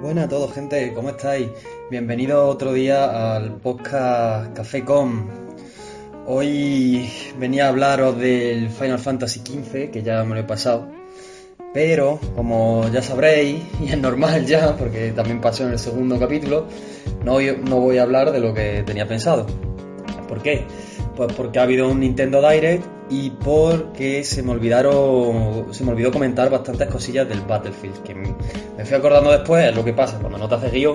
Buenas 0.00 0.24
a 0.24 0.28
todos, 0.28 0.54
gente, 0.54 0.94
¿cómo 0.94 1.10
estáis? 1.10 1.50
Bienvenidos 1.90 2.54
otro 2.54 2.72
día 2.72 3.34
al 3.36 3.56
podcast 3.56 4.56
Café 4.56 4.82
Com. 4.82 5.28
Hoy 6.26 7.06
venía 7.38 7.66
a 7.66 7.68
hablaros 7.68 8.18
del 8.18 8.70
Final 8.70 8.98
Fantasy 8.98 9.40
XV, 9.40 9.90
que 9.90 10.02
ya 10.02 10.24
me 10.24 10.36
lo 10.36 10.40
he 10.40 10.44
pasado. 10.44 10.90
Pero, 11.74 12.18
como 12.34 12.88
ya 12.88 13.02
sabréis, 13.02 13.60
y 13.82 13.90
es 13.90 13.98
normal 13.98 14.46
ya, 14.46 14.74
porque 14.74 15.12
también 15.12 15.42
pasó 15.42 15.66
en 15.66 15.72
el 15.72 15.78
segundo 15.78 16.18
capítulo, 16.18 16.66
no, 17.22 17.38
no 17.38 17.80
voy 17.80 17.98
a 17.98 18.02
hablar 18.02 18.32
de 18.32 18.40
lo 18.40 18.54
que 18.54 18.82
tenía 18.86 19.06
pensado. 19.06 19.46
¿Por 20.26 20.40
qué? 20.40 20.64
Pues 21.20 21.34
porque 21.34 21.58
ha 21.58 21.64
habido 21.64 21.86
un 21.86 22.00
Nintendo 22.00 22.40
Direct 22.40 22.82
y 23.10 23.28
porque 23.28 24.24
se 24.24 24.42
me 24.42 24.52
olvidaron 24.52 25.66
se 25.70 25.84
me 25.84 25.90
olvidó 25.90 26.10
comentar 26.10 26.48
bastantes 26.48 26.88
cosillas 26.88 27.28
del 27.28 27.42
Battlefield 27.42 28.02
que 28.02 28.14
me 28.14 28.84
fui 28.86 28.96
acordando 28.96 29.30
después 29.30 29.68
es 29.68 29.76
lo 29.76 29.84
que 29.84 29.92
pasa 29.92 30.18
cuando 30.18 30.38
no 30.38 30.48
te 30.48 30.54
haces 30.54 30.72
guion 30.72 30.94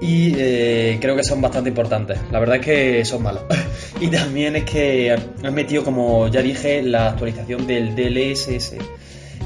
y 0.00 0.32
eh, 0.38 0.96
creo 1.02 1.14
que 1.14 1.22
son 1.22 1.42
bastante 1.42 1.68
importantes. 1.68 2.18
La 2.30 2.40
verdad 2.40 2.56
es 2.56 2.64
que 2.64 3.04
son 3.04 3.24
malos. 3.24 3.42
Y 4.00 4.08
también 4.08 4.56
es 4.56 4.64
que 4.64 5.12
han 5.12 5.54
metido 5.54 5.84
como 5.84 6.28
ya 6.28 6.40
dije 6.40 6.82
la 6.82 7.10
actualización 7.10 7.66
del 7.66 7.94
DLSS 7.94 8.76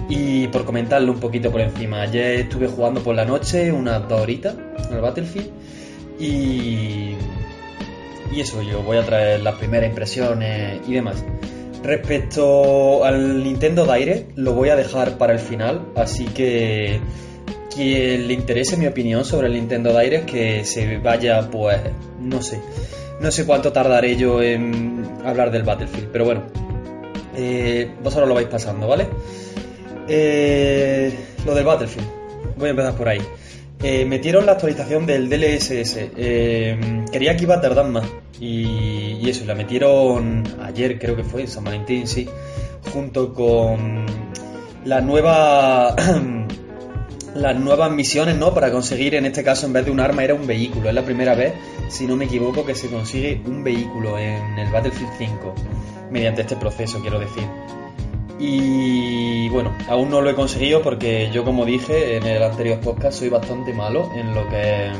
y 0.08 0.46
por 0.46 0.64
comentarlo 0.64 1.10
un 1.10 1.18
poquito 1.18 1.50
por 1.50 1.62
encima 1.62 2.02
ayer 2.02 2.42
estuve 2.42 2.68
jugando 2.68 3.02
por 3.02 3.16
la 3.16 3.24
noche 3.24 3.72
unas 3.72 4.08
dos 4.08 4.20
horitas 4.20 4.54
en 4.86 4.94
el 4.94 5.00
Battlefield 5.00 5.50
y 6.20 7.16
y 8.32 8.40
eso 8.40 8.62
yo 8.62 8.82
voy 8.82 8.98
a 8.98 9.04
traer 9.04 9.40
las 9.40 9.56
primeras 9.56 9.88
impresiones 9.88 10.80
y 10.86 10.94
demás 10.94 11.24
Respecto 11.82 13.04
al 13.04 13.42
Nintendo 13.42 13.90
Direct, 13.90 14.36
lo 14.36 14.52
voy 14.52 14.68
a 14.68 14.76
dejar 14.76 15.16
para 15.16 15.32
el 15.32 15.38
final, 15.38 15.86
así 15.96 16.26
que 16.26 17.00
quien 17.74 18.28
le 18.28 18.34
interese 18.34 18.76
mi 18.76 18.86
opinión 18.86 19.24
sobre 19.24 19.46
el 19.46 19.54
Nintendo 19.54 19.98
Direct, 19.98 20.26
que 20.26 20.64
se 20.66 20.98
vaya, 20.98 21.48
pues, 21.50 21.80
no 22.20 22.42
sé, 22.42 22.60
no 23.20 23.30
sé 23.30 23.46
cuánto 23.46 23.72
tardaré 23.72 24.16
yo 24.16 24.42
en 24.42 25.06
hablar 25.24 25.50
del 25.50 25.62
Battlefield, 25.62 26.08
pero 26.12 26.26
bueno, 26.26 26.42
eh, 27.34 27.90
vosotros 28.02 28.28
lo 28.28 28.34
vais 28.34 28.48
pasando, 28.48 28.86
¿vale? 28.86 29.06
Eh, 30.06 31.14
lo 31.46 31.54
del 31.54 31.64
Battlefield, 31.64 32.08
voy 32.58 32.68
a 32.68 32.70
empezar 32.70 32.94
por 32.94 33.08
ahí. 33.08 33.22
Eh, 33.82 34.04
metieron 34.04 34.44
la 34.44 34.52
actualización 34.52 35.06
del 35.06 35.30
DLSS. 35.30 35.96
Eh, 36.16 37.04
quería 37.10 37.36
que 37.36 37.44
iba 37.44 37.56
a 37.56 37.60
tardar 37.60 37.88
más. 37.88 38.06
Y, 38.38 39.28
eso, 39.28 39.44
la 39.44 39.54
metieron 39.54 40.44
ayer, 40.62 40.98
creo 40.98 41.16
que 41.16 41.24
fue, 41.24 41.42
en 41.42 41.48
San 41.48 41.64
Valentín, 41.64 42.06
sí. 42.06 42.28
Junto 42.92 43.32
con 43.32 44.06
la 44.84 45.00
nueva. 45.00 45.94
las 47.34 47.56
nuevas 47.58 47.92
misiones, 47.92 48.36
¿no? 48.36 48.52
Para 48.52 48.70
conseguir, 48.72 49.14
en 49.14 49.24
este 49.24 49.44
caso, 49.44 49.66
en 49.66 49.72
vez 49.72 49.84
de 49.84 49.90
un 49.90 50.00
arma, 50.00 50.24
era 50.24 50.34
un 50.34 50.46
vehículo. 50.46 50.88
Es 50.88 50.94
la 50.94 51.04
primera 51.04 51.34
vez, 51.34 51.54
si 51.88 52.06
no 52.06 52.16
me 52.16 52.26
equivoco, 52.26 52.66
que 52.66 52.74
se 52.74 52.88
consigue 52.88 53.40
un 53.46 53.62
vehículo 53.64 54.18
en 54.18 54.58
el 54.58 54.70
Battlefield 54.70 55.12
5. 55.16 55.54
Mediante 56.10 56.42
este 56.42 56.56
proceso, 56.56 57.00
quiero 57.00 57.18
decir. 57.18 57.44
Y 58.40 59.50
bueno, 59.50 59.76
aún 59.86 60.08
no 60.08 60.22
lo 60.22 60.30
he 60.30 60.34
conseguido 60.34 60.80
porque 60.80 61.30
yo, 61.30 61.44
como 61.44 61.66
dije 61.66 62.16
en 62.16 62.24
el 62.24 62.42
anterior 62.42 62.80
podcast, 62.80 63.18
soy 63.18 63.28
bastante 63.28 63.74
malo 63.74 64.10
en 64.16 64.34
lo 64.34 64.48
que 64.48 64.90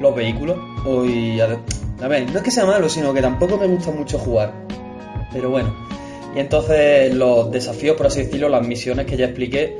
los 0.00 0.14
vehículos. 0.14 0.58
Hoy, 0.84 1.40
a 1.40 1.46
ver, 1.46 2.28
no 2.28 2.38
es 2.38 2.42
que 2.42 2.50
sea 2.50 2.66
malo, 2.66 2.88
sino 2.88 3.14
que 3.14 3.22
tampoco 3.22 3.56
me 3.58 3.68
gusta 3.68 3.92
mucho 3.92 4.18
jugar. 4.18 4.52
Pero 5.32 5.50
bueno, 5.50 5.72
y 6.34 6.40
entonces 6.40 7.14
los 7.14 7.50
desafíos, 7.52 7.96
por 7.96 8.06
así 8.06 8.24
decirlo, 8.24 8.48
las 8.48 8.66
misiones 8.66 9.06
que 9.06 9.16
ya 9.16 9.26
expliqué, 9.26 9.76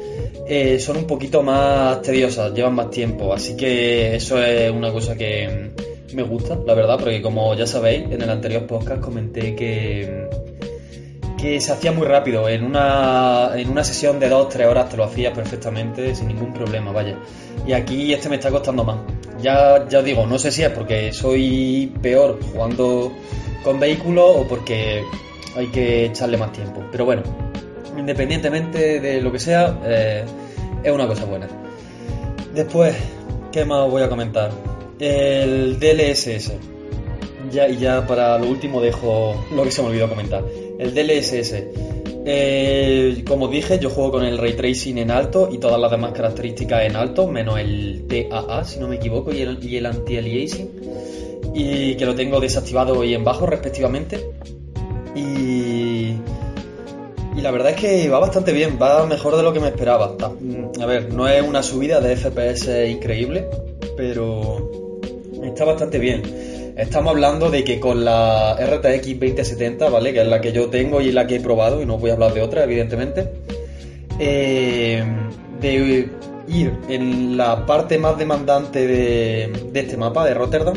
eh, 0.46 0.78
son 0.78 0.98
un 0.98 1.06
poquito 1.08 1.42
más 1.42 2.00
tediosas, 2.02 2.54
llevan 2.54 2.76
más 2.76 2.90
tiempo. 2.90 3.34
Así 3.34 3.56
que 3.56 4.14
eso 4.14 4.40
es 4.40 4.70
una 4.70 4.92
cosa 4.92 5.16
que 5.16 5.70
me 6.14 6.22
gusta, 6.22 6.56
la 6.64 6.74
verdad, 6.74 6.98
porque 6.98 7.22
como 7.22 7.54
ya 7.54 7.66
sabéis, 7.66 8.04
en 8.04 8.22
el 8.22 8.30
anterior 8.30 8.66
podcast 8.68 9.00
comenté 9.00 9.56
que 9.56 10.28
que 11.42 11.60
se 11.60 11.72
hacía 11.72 11.90
muy 11.90 12.06
rápido. 12.06 12.48
En 12.48 12.62
una, 12.62 13.50
en 13.56 13.68
una 13.68 13.82
sesión 13.82 14.20
de 14.20 14.30
2-3 14.30 14.64
horas 14.64 14.88
te 14.88 14.96
lo 14.96 15.02
hacías 15.02 15.34
perfectamente 15.34 16.14
sin 16.14 16.28
ningún 16.28 16.54
problema, 16.54 16.92
vaya. 16.92 17.18
Y 17.66 17.72
aquí 17.72 18.12
este 18.12 18.28
me 18.28 18.36
está 18.36 18.48
costando 18.48 18.84
más. 18.84 18.98
Ya, 19.40 19.88
ya 19.88 20.02
digo, 20.02 20.24
no 20.24 20.38
sé 20.38 20.52
si 20.52 20.62
es 20.62 20.70
porque 20.70 21.12
soy 21.12 21.92
peor 22.00 22.38
jugando 22.52 23.12
con 23.64 23.80
vehículos 23.80 24.36
o 24.36 24.46
porque 24.46 25.02
hay 25.56 25.66
que 25.66 26.04
echarle 26.04 26.36
más 26.38 26.52
tiempo. 26.52 26.80
Pero 26.92 27.06
bueno, 27.06 27.22
independientemente 27.98 29.00
de 29.00 29.20
lo 29.20 29.32
que 29.32 29.40
sea, 29.40 29.80
eh, 29.84 30.24
es 30.84 30.92
una 30.92 31.08
cosa 31.08 31.24
buena. 31.24 31.48
Después, 32.54 32.94
¿qué 33.50 33.64
más 33.64 33.90
voy 33.90 34.02
a 34.02 34.08
comentar? 34.08 34.52
El 35.00 35.80
DLSS. 35.80 36.52
Ya, 37.50 37.66
y 37.66 37.78
ya 37.78 38.06
para 38.06 38.38
lo 38.38 38.46
último 38.46 38.80
dejo 38.80 39.44
lo 39.52 39.64
que 39.64 39.72
se 39.72 39.82
me 39.82 39.88
olvidó 39.88 40.08
comentar 40.08 40.44
el 40.82 40.94
DLSS. 40.94 41.54
Eh, 42.24 43.24
como 43.26 43.48
dije, 43.48 43.78
yo 43.80 43.90
juego 43.90 44.12
con 44.12 44.24
el 44.24 44.38
ray 44.38 44.52
tracing 44.52 44.98
en 44.98 45.10
alto 45.10 45.48
y 45.50 45.58
todas 45.58 45.80
las 45.80 45.90
demás 45.90 46.12
características 46.12 46.84
en 46.84 46.96
alto, 46.96 47.26
menos 47.26 47.58
el 47.58 48.04
TAA, 48.08 48.64
si 48.64 48.78
no 48.78 48.88
me 48.88 48.96
equivoco, 48.96 49.32
y 49.32 49.42
el, 49.42 49.86
anti-aliasing, 49.86 50.70
y 51.54 51.96
que 51.96 52.06
lo 52.06 52.14
tengo 52.14 52.40
desactivado 52.40 53.02
y 53.02 53.14
en 53.14 53.24
bajo 53.24 53.46
respectivamente. 53.46 54.24
Y, 55.16 56.14
y 57.36 57.40
la 57.40 57.50
verdad 57.50 57.72
es 57.72 57.76
que 57.76 58.08
va 58.08 58.20
bastante 58.20 58.52
bien, 58.52 58.78
va 58.80 59.04
mejor 59.06 59.36
de 59.36 59.42
lo 59.42 59.52
que 59.52 59.58
me 59.58 59.68
esperaba. 59.68 60.16
A 60.80 60.86
ver, 60.86 61.12
no 61.12 61.28
es 61.28 61.42
una 61.42 61.62
subida 61.62 62.00
de 62.00 62.16
FPS 62.16 62.88
increíble, 62.88 63.48
pero 63.96 65.00
está 65.42 65.64
bastante 65.64 65.98
bien. 65.98 66.22
Estamos 66.76 67.10
hablando 67.10 67.50
de 67.50 67.64
que 67.64 67.78
con 67.78 68.02
la 68.02 68.56
RTX 68.56 69.20
2070, 69.20 69.90
¿vale? 69.90 70.14
Que 70.14 70.22
es 70.22 70.26
la 70.26 70.40
que 70.40 70.52
yo 70.52 70.70
tengo 70.70 71.02
y 71.02 71.12
la 71.12 71.26
que 71.26 71.36
he 71.36 71.40
probado, 71.40 71.82
y 71.82 71.86
no 71.86 71.98
voy 71.98 72.10
a 72.10 72.14
hablar 72.14 72.32
de 72.32 72.40
otra, 72.40 72.64
evidentemente. 72.64 73.28
Eh, 74.18 75.04
de 75.60 76.08
ir 76.48 76.72
en 76.88 77.36
la 77.36 77.66
parte 77.66 77.98
más 77.98 78.16
demandante 78.16 78.86
de, 78.86 79.52
este 79.74 79.98
mapa, 79.98 80.24
de 80.24 80.32
Rotterdam, 80.32 80.74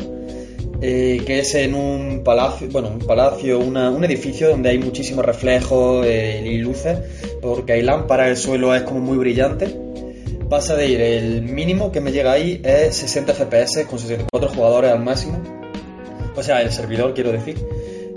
eh, 0.82 1.22
que 1.26 1.40
es 1.40 1.56
en 1.56 1.74
un 1.74 2.24
palacio, 2.26 2.68
bueno, 2.72 2.90
un 2.90 3.00
palacio, 3.00 3.60
un 3.60 4.04
edificio 4.04 4.50
donde 4.50 4.72
hay 4.72 4.80
muchísimos 4.80 5.24
reflejos 5.24 6.06
eh, 6.06 6.44
y 6.46 6.58
luces, 6.58 7.00
porque 7.42 7.72
hay 7.72 7.82
lámparas, 7.82 8.28
el 8.28 8.38
suelo 8.38 8.76
es 8.76 8.84
como 8.84 9.00
muy 9.00 9.18
brillante. 9.18 9.74
Pasa 10.50 10.76
de 10.76 10.88
ir, 10.88 11.02
el 11.02 11.42
mínimo 11.44 11.92
que 11.92 12.02
me 12.02 12.12
llega 12.12 12.34
ahí 12.34 12.62
es 12.64 12.98
60 12.98 13.34
FPS 13.34 13.86
con 13.90 13.98
64 13.98 14.50
jugadores 14.50 14.92
al 14.92 15.00
máximo 15.00 15.55
o 16.36 16.44
sea, 16.44 16.62
el 16.62 16.72
servidor 16.72 17.14
quiero 17.14 17.32
decir, 17.32 17.58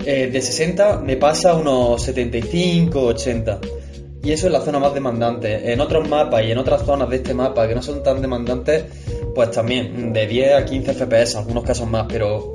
eh, 0.05 0.29
de 0.31 0.41
60 0.41 0.97
me 0.97 1.17
pasa 1.17 1.53
unos 1.53 2.01
75, 2.03 3.01
80. 3.01 3.59
Y 4.21 4.31
eso 4.31 4.47
es 4.47 4.53
la 4.53 4.61
zona 4.61 4.79
más 4.79 4.93
demandante. 4.93 5.71
En 5.71 5.79
otros 5.79 6.07
mapas 6.07 6.43
y 6.43 6.51
en 6.51 6.57
otras 6.57 6.83
zonas 6.83 7.09
de 7.09 7.17
este 7.17 7.33
mapa 7.33 7.67
que 7.67 7.75
no 7.75 7.81
son 7.81 8.03
tan 8.03 8.21
demandantes, 8.21 8.85
pues 9.33 9.51
también 9.51 10.11
de 10.11 10.27
10 10.27 10.53
a 10.55 10.65
15 10.65 10.93
FPS, 10.93 11.37
algunos 11.37 11.63
casos 11.63 11.87
más, 11.87 12.05
pero 12.09 12.53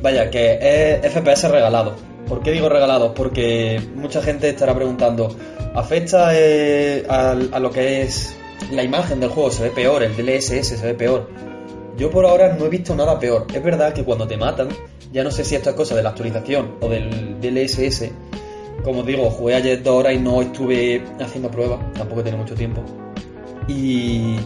vaya, 0.00 0.30
que 0.30 0.58
es 1.02 1.12
FPS 1.12 1.50
regalado. 1.50 1.94
¿Por 2.28 2.42
qué 2.42 2.52
digo 2.52 2.70
regalado? 2.70 3.12
Porque 3.12 3.80
mucha 3.94 4.22
gente 4.22 4.48
estará 4.48 4.74
preguntando, 4.74 5.34
¿afecta 5.74 6.30
eh, 6.32 7.04
a 7.08 7.34
lo 7.34 7.70
que 7.70 8.02
es 8.02 8.34
la 8.72 8.82
imagen 8.82 9.20
del 9.20 9.28
juego? 9.28 9.50
¿Se 9.50 9.62
ve 9.64 9.70
peor? 9.70 10.02
¿El 10.02 10.16
DLSS 10.16 10.68
se 10.68 10.86
ve 10.86 10.94
peor? 10.94 11.28
Yo 11.96 12.10
por 12.10 12.24
ahora 12.24 12.54
no 12.58 12.64
he 12.64 12.68
visto 12.68 12.94
nada 12.94 13.18
peor. 13.18 13.46
Es 13.54 13.62
verdad 13.62 13.92
que 13.92 14.04
cuando 14.04 14.26
te 14.26 14.36
matan, 14.36 14.68
ya 15.14 15.22
no 15.22 15.30
sé 15.30 15.44
si 15.44 15.54
esto 15.54 15.70
es 15.70 15.76
cosa 15.76 15.94
de 15.94 16.02
la 16.02 16.10
actualización 16.10 16.74
o 16.80 16.88
del 16.88 17.40
DLSS. 17.40 18.10
Como 18.82 19.04
digo, 19.04 19.30
jugué 19.30 19.54
ayer 19.54 19.80
dos 19.82 20.00
horas 20.00 20.14
y 20.14 20.18
no 20.18 20.42
estuve 20.42 21.04
haciendo 21.20 21.50
pruebas, 21.50 21.80
tampoco 21.94 22.24
tenido 22.24 22.42
mucho 22.42 22.56
tiempo. 22.56 22.82
Y, 23.68 24.36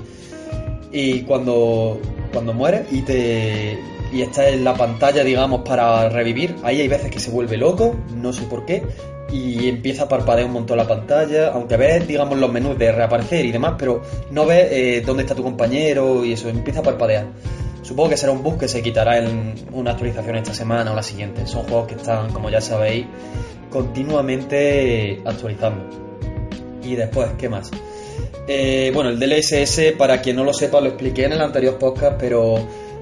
y 0.93 1.23
cuando, 1.23 1.99
cuando 2.33 2.53
mueres 2.53 2.87
y 2.93 3.01
te 3.01 3.79
y 4.13 4.23
estás 4.23 4.49
en 4.49 4.65
la 4.65 4.75
pantalla, 4.75 5.25
digamos, 5.25 5.63
para 5.63 6.09
revivir, 6.09 6.57
ahí 6.63 6.81
hay 6.81 6.89
veces 6.89 7.11
que 7.11 7.19
se 7.19 7.31
vuelve 7.31 7.57
loco, 7.57 7.95
no 8.15 8.33
sé 8.33 8.45
por 8.45 8.65
qué, 8.65 8.83
y 9.31 9.69
empieza 9.69 10.05
a 10.05 10.09
parpadear 10.09 10.47
un 10.47 10.53
montón 10.53 10.79
la 10.79 10.87
pantalla, 10.87 11.49
aunque 11.49 11.77
ves, 11.77 12.07
digamos, 12.07 12.39
los 12.39 12.51
menús 12.51 12.79
de 12.79 12.93
reaparecer 12.93 13.45
y 13.45 13.53
demás, 13.53 13.75
pero 13.79 14.03
no 14.31 14.47
ves 14.47 14.69
eh, 14.71 15.03
dónde 15.05 15.25
está 15.25 15.35
tu 15.35 15.43
compañero 15.43 16.25
y 16.25 16.33
eso, 16.33 16.49
empieza 16.49 16.81
a 16.81 16.83
parpadear. 16.83 17.27
Supongo 17.89 18.11
que 18.11 18.19
será 18.19 18.33
un 18.33 18.43
bug 18.43 18.59
que 18.59 18.69
se 18.69 18.83
quitará 18.83 19.17
en 19.17 19.55
una 19.73 19.93
actualización 19.93 20.37
esta 20.37 20.53
semana 20.53 20.93
o 20.93 20.95
la 20.95 21.03
siguiente. 21.03 21.47
Son 21.47 21.63
juegos 21.63 21.89
que 21.89 21.95
están, 21.95 22.31
como 22.35 22.51
ya 22.51 22.61
sabéis, 22.61 23.07
continuamente 23.71 25.23
actualizando. 25.25 25.89
Y 26.83 26.97
después, 26.97 27.31
¿qué 27.39 27.49
más? 27.49 27.71
Eh, 28.47 28.91
bueno, 28.93 29.09
el 29.09 29.19
DLSS, 29.19 29.93
para 29.97 30.21
quien 30.21 30.37
no 30.37 30.45
lo 30.45 30.53
sepa, 30.53 30.83
lo 30.83 30.89
expliqué 30.89 31.25
en 31.25 31.33
el 31.33 31.41
anterior 31.41 31.79
podcast, 31.79 32.17
pero 32.21 32.59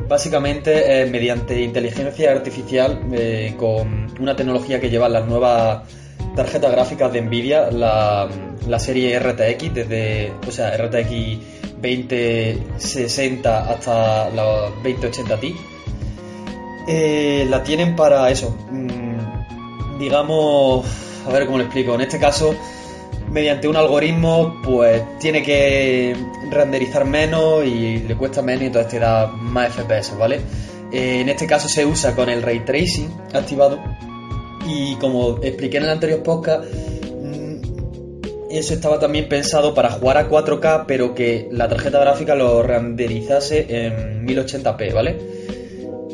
básicamente 0.08 1.02
es 1.02 1.10
mediante 1.10 1.60
inteligencia 1.62 2.30
artificial 2.30 3.00
eh, 3.10 3.54
con 3.58 4.14
una 4.20 4.36
tecnología 4.36 4.80
que 4.80 4.88
lleva 4.88 5.08
las 5.08 5.26
nuevas 5.26 5.82
tarjetas 6.36 6.70
gráficas 6.70 7.12
de 7.12 7.22
Nvidia, 7.22 7.70
la, 7.70 8.28
serie 8.78 9.18
RTX, 9.18 9.74
desde, 9.74 10.32
o 10.46 10.50
sea, 10.52 10.76
RTX 10.76 11.38
2060 11.80 13.70
hasta 13.70 14.30
la 14.30 14.44
2080 14.84 15.40
Ti. 15.40 15.56
Eh, 16.88 17.46
la 17.50 17.64
tienen 17.64 17.96
para 17.96 18.30
eso, 18.30 18.56
mm, 18.70 19.98
digamos, 19.98 20.86
a 21.26 21.32
ver 21.32 21.46
cómo 21.46 21.58
lo 21.58 21.64
explico, 21.64 21.94
en 21.94 22.02
este 22.02 22.20
caso 22.20 22.54
mediante 23.30 23.66
un 23.66 23.76
algoritmo, 23.76 24.60
pues 24.62 25.02
tiene 25.18 25.42
que 25.42 26.16
renderizar 26.50 27.04
menos 27.04 27.64
y 27.64 27.98
le 27.98 28.14
cuesta 28.16 28.40
menos 28.42 28.62
y 28.62 28.66
entonces 28.66 28.92
te 28.92 28.98
da 29.00 29.26
más 29.26 29.72
FPS, 29.72 30.16
¿vale? 30.16 30.40
Eh, 30.92 31.20
en 31.20 31.28
este 31.28 31.46
caso 31.46 31.68
se 31.68 31.84
usa 31.84 32.14
con 32.14 32.28
el 32.28 32.42
ray 32.42 32.60
tracing 32.60 33.08
activado 33.34 33.80
y 34.66 34.96
como 34.96 35.38
expliqué 35.42 35.78
en 35.78 35.84
el 35.84 35.90
anterior 35.90 36.22
podcast, 36.22 36.64
mm, 36.64 37.56
eso 38.50 38.74
estaba 38.74 38.98
también 38.98 39.28
pensado 39.28 39.74
para 39.74 39.90
jugar 39.90 40.18
a 40.18 40.28
4K, 40.28 40.84
pero 40.86 41.14
que 41.14 41.48
la 41.52 41.68
tarjeta 41.68 42.00
gráfica 42.00 42.34
lo 42.34 42.62
renderizase 42.62 43.66
en 43.68 44.26
1080p, 44.26 44.92
¿vale? 44.92 45.36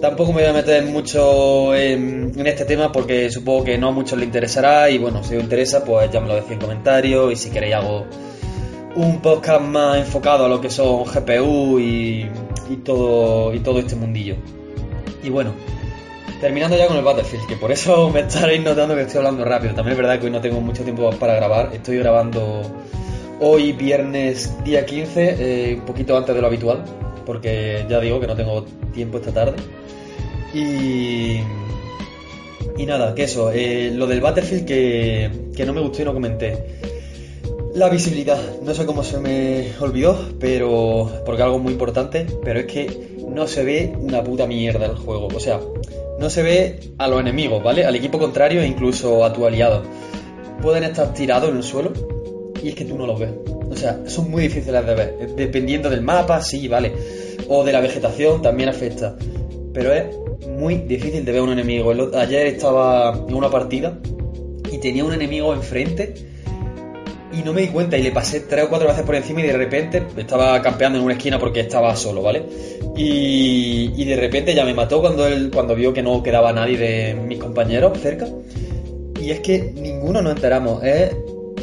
Tampoco 0.02 0.32
me 0.32 0.42
voy 0.42 0.50
a 0.50 0.52
meter 0.52 0.84
mucho 0.84 1.76
en, 1.76 2.32
este 2.44 2.64
tema 2.64 2.90
porque 2.90 3.30
supongo 3.30 3.62
que 3.62 3.78
no 3.78 3.88
a 3.88 3.92
muchos 3.92 4.18
le 4.18 4.24
interesará 4.24 4.90
y 4.90 4.98
bueno, 4.98 5.22
si 5.22 5.36
os 5.36 5.42
interesa 5.44 5.84
pues 5.84 6.10
ya 6.10 6.20
me 6.20 6.26
lo 6.26 6.34
decís 6.34 6.50
en 6.50 6.58
comentarios 6.58 7.32
y 7.32 7.36
si 7.36 7.50
queréis 7.50 7.76
hago 7.76 8.06
un 8.96 9.20
podcast 9.22 9.62
más 9.62 9.98
enfocado 9.98 10.46
a 10.46 10.48
lo 10.48 10.60
que 10.60 10.70
son 10.70 11.04
GPU 11.04 11.78
y, 11.78 12.28
todo, 12.84 13.54
y 13.54 13.60
todo 13.60 13.78
este 13.78 13.94
mundillo. 13.94 14.34
Y 15.22 15.30
bueno, 15.30 15.52
terminando 16.42 16.76
ya 16.76 16.88
con 16.88 16.96
el 16.96 17.04
Battlefield, 17.04 17.46
que 17.46 17.56
por 17.56 17.70
eso 17.70 18.10
me 18.12 18.20
estaréis 18.20 18.62
notando 18.62 18.96
que 18.96 19.02
estoy 19.02 19.18
hablando 19.18 19.44
rápido. 19.44 19.74
También 19.74 19.92
es 19.92 19.96
verdad 19.96 20.18
que 20.18 20.26
hoy 20.26 20.32
no 20.32 20.40
tengo 20.40 20.60
mucho 20.60 20.82
tiempo 20.82 21.08
para 21.12 21.36
grabar, 21.36 21.70
estoy 21.72 21.98
grabando 21.98 22.62
hoy 23.40 23.72
viernes 23.72 24.52
día 24.64 24.84
15, 24.84 25.36
eh, 25.38 25.74
un 25.76 25.86
poquito 25.86 26.16
antes 26.18 26.34
de 26.34 26.40
lo 26.40 26.48
habitual, 26.48 26.84
porque 27.24 27.86
ya 27.88 28.00
digo 28.00 28.18
que 28.20 28.26
no 28.26 28.34
tengo 28.34 28.64
tiempo 28.92 29.18
esta 29.18 29.32
tarde. 29.32 29.56
Y. 30.52 31.40
Y 32.76 32.86
nada, 32.86 33.14
que 33.14 33.24
eso, 33.24 33.52
eh, 33.52 33.92
lo 33.94 34.06
del 34.06 34.20
Battlefield 34.20 34.64
que, 34.64 35.30
que 35.54 35.64
no 35.64 35.72
me 35.72 35.80
gustó 35.80 36.02
y 36.02 36.04
no 36.06 36.12
comenté. 36.12 36.80
La 37.74 37.88
visibilidad, 37.88 38.38
no 38.62 38.74
sé 38.74 38.84
cómo 38.84 39.04
se 39.04 39.18
me 39.18 39.72
olvidó, 39.78 40.18
pero. 40.40 41.08
porque 41.24 41.42
algo 41.42 41.60
muy 41.60 41.72
importante, 41.72 42.26
pero 42.42 42.58
es 42.58 42.66
que 42.66 43.16
no 43.28 43.46
se 43.46 43.62
ve 43.62 43.94
una 43.96 44.24
puta 44.24 44.46
mierda 44.46 44.86
el 44.86 44.96
juego. 44.96 45.28
O 45.34 45.40
sea, 45.40 45.60
no 46.18 46.30
se 46.30 46.42
ve 46.42 46.80
a 46.98 47.08
los 47.08 47.20
enemigos, 47.20 47.62
¿vale? 47.62 47.84
Al 47.84 47.94
equipo 47.94 48.18
contrario 48.18 48.60
e 48.62 48.66
incluso 48.66 49.24
a 49.24 49.32
tu 49.32 49.46
aliado. 49.46 49.82
Pueden 50.60 50.84
estar 50.84 51.12
tirados 51.14 51.50
en 51.50 51.56
el 51.56 51.62
suelo 51.62 51.92
y 52.62 52.68
es 52.68 52.74
que 52.74 52.84
tú 52.84 52.96
no 52.96 53.06
los 53.06 53.18
ves. 53.18 53.30
O 53.70 53.76
sea, 53.76 54.00
son 54.06 54.30
muy 54.30 54.42
difíciles 54.44 54.86
de 54.86 54.94
ver. 54.94 55.16
Dependiendo 55.36 55.90
del 55.90 56.02
mapa, 56.02 56.40
sí, 56.42 56.68
vale. 56.68 56.92
O 57.48 57.64
de 57.64 57.72
la 57.72 57.80
vegetación, 57.80 58.42
también 58.42 58.68
afecta. 58.68 59.16
Pero 59.72 59.92
es 59.92 60.04
muy 60.48 60.76
difícil 60.76 61.24
de 61.24 61.32
ver 61.32 61.40
un 61.40 61.50
enemigo. 61.50 61.92
Ayer 62.14 62.46
estaba 62.46 63.24
en 63.28 63.34
una 63.34 63.50
partida 63.50 63.98
y 64.70 64.78
tenía 64.78 65.04
un 65.04 65.12
enemigo 65.12 65.54
enfrente 65.54 66.14
y 67.32 67.42
no 67.42 67.52
me 67.52 67.62
di 67.62 67.68
cuenta 67.68 67.96
y 67.96 68.02
le 68.02 68.12
pasé 68.12 68.40
tres 68.40 68.64
o 68.64 68.68
cuatro 68.68 68.88
veces 68.88 69.04
por 69.04 69.14
encima 69.14 69.40
y 69.40 69.44
de 69.44 69.56
repente 69.56 70.02
estaba 70.16 70.60
campeando 70.60 70.98
en 70.98 71.04
una 71.04 71.14
esquina 71.14 71.38
porque 71.38 71.60
estaba 71.60 71.94
solo, 71.96 72.22
¿vale? 72.22 72.44
Y, 72.96 74.04
de 74.04 74.16
repente 74.16 74.54
ya 74.54 74.64
me 74.64 74.74
mató 74.74 75.00
cuando 75.00 75.26
él 75.26 75.50
cuando 75.52 75.74
vio 75.74 75.94
que 75.94 76.02
no 76.02 76.22
quedaba 76.22 76.52
nadie 76.52 76.76
de 76.76 77.14
mis 77.14 77.38
compañeros 77.38 77.98
cerca. 77.98 78.26
Y 79.20 79.30
es 79.30 79.40
que 79.40 79.72
ninguno 79.74 80.20
nos 80.20 80.34
enteramos, 80.34 80.82
es 80.84 81.14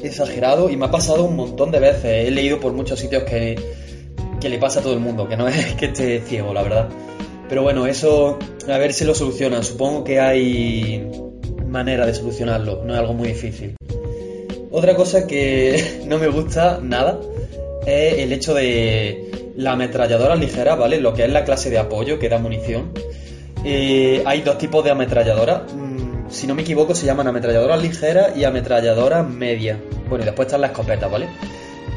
exagerado 0.02 0.70
y 0.70 0.78
me 0.78 0.86
ha 0.86 0.92
pasado 0.92 1.26
un 1.26 1.36
montón 1.36 1.70
de 1.70 1.80
veces. 1.80 2.28
He 2.28 2.32
leído 2.32 2.60
por 2.60 2.74
muchos 2.74 3.00
sitios 3.00 3.24
que, 3.24 3.60
que 4.40 4.50
le 4.50 4.58
pasa 4.58 4.80
a 4.80 4.84
todo 4.84 4.94
el 4.94 5.00
mundo, 5.00 5.28
que 5.28 5.38
no 5.38 5.48
es 5.48 5.74
que 5.76 5.88
esté 5.88 6.22
ciego, 6.22 6.54
la 6.54 6.64
verdad. 6.64 6.90
Pero 7.48 7.62
bueno, 7.62 7.86
eso 7.86 8.40
a 8.68 8.78
ver 8.78 8.94
si 8.94 9.06
lo 9.06 9.14
solucionan. 9.14 9.64
Supongo 9.64 10.04
que 10.04 10.20
hay 10.20 11.08
manera 11.68 12.06
de 12.06 12.14
solucionarlo, 12.16 12.84
no 12.84 12.94
es 12.94 13.00
algo 13.00 13.14
muy 13.14 13.28
difícil. 13.28 13.76
Otra 14.72 14.96
cosa 14.96 15.26
que 15.28 16.04
no 16.06 16.20
me 16.20 16.28
gusta 16.28 16.80
nada 16.82 17.20
es 17.86 18.20
el 18.20 18.32
hecho 18.32 18.54
de 18.54 19.52
la 19.56 19.74
ametralladora 19.74 20.36
ligera, 20.36 20.76
¿vale? 20.76 21.00
Lo 21.00 21.14
que 21.14 21.26
es 21.26 21.32
la 21.32 21.44
clase 21.44 21.70
de 21.70 21.80
apoyo 21.80 22.20
que 22.20 22.30
da 22.30 22.38
munición. 22.38 22.92
Eh, 23.66 24.24
hay 24.26 24.42
dos 24.42 24.58
tipos 24.58 24.84
de 24.84 24.92
ametralladoras. 24.92 25.74
Mm, 25.74 26.30
si 26.30 26.48
no 26.48 26.56
me 26.56 26.62
equivoco, 26.62 26.96
se 26.96 27.06
llaman 27.06 27.28
ametralladoras 27.28 27.82
ligeras 27.82 28.38
y 28.38 28.44
ametralladoras 28.44 29.28
medias. 29.28 29.78
Bueno, 30.08 30.24
y 30.24 30.26
después 30.26 30.48
están 30.48 30.62
las 30.62 30.72
escopetas, 30.72 31.12
¿vale? 31.12 31.28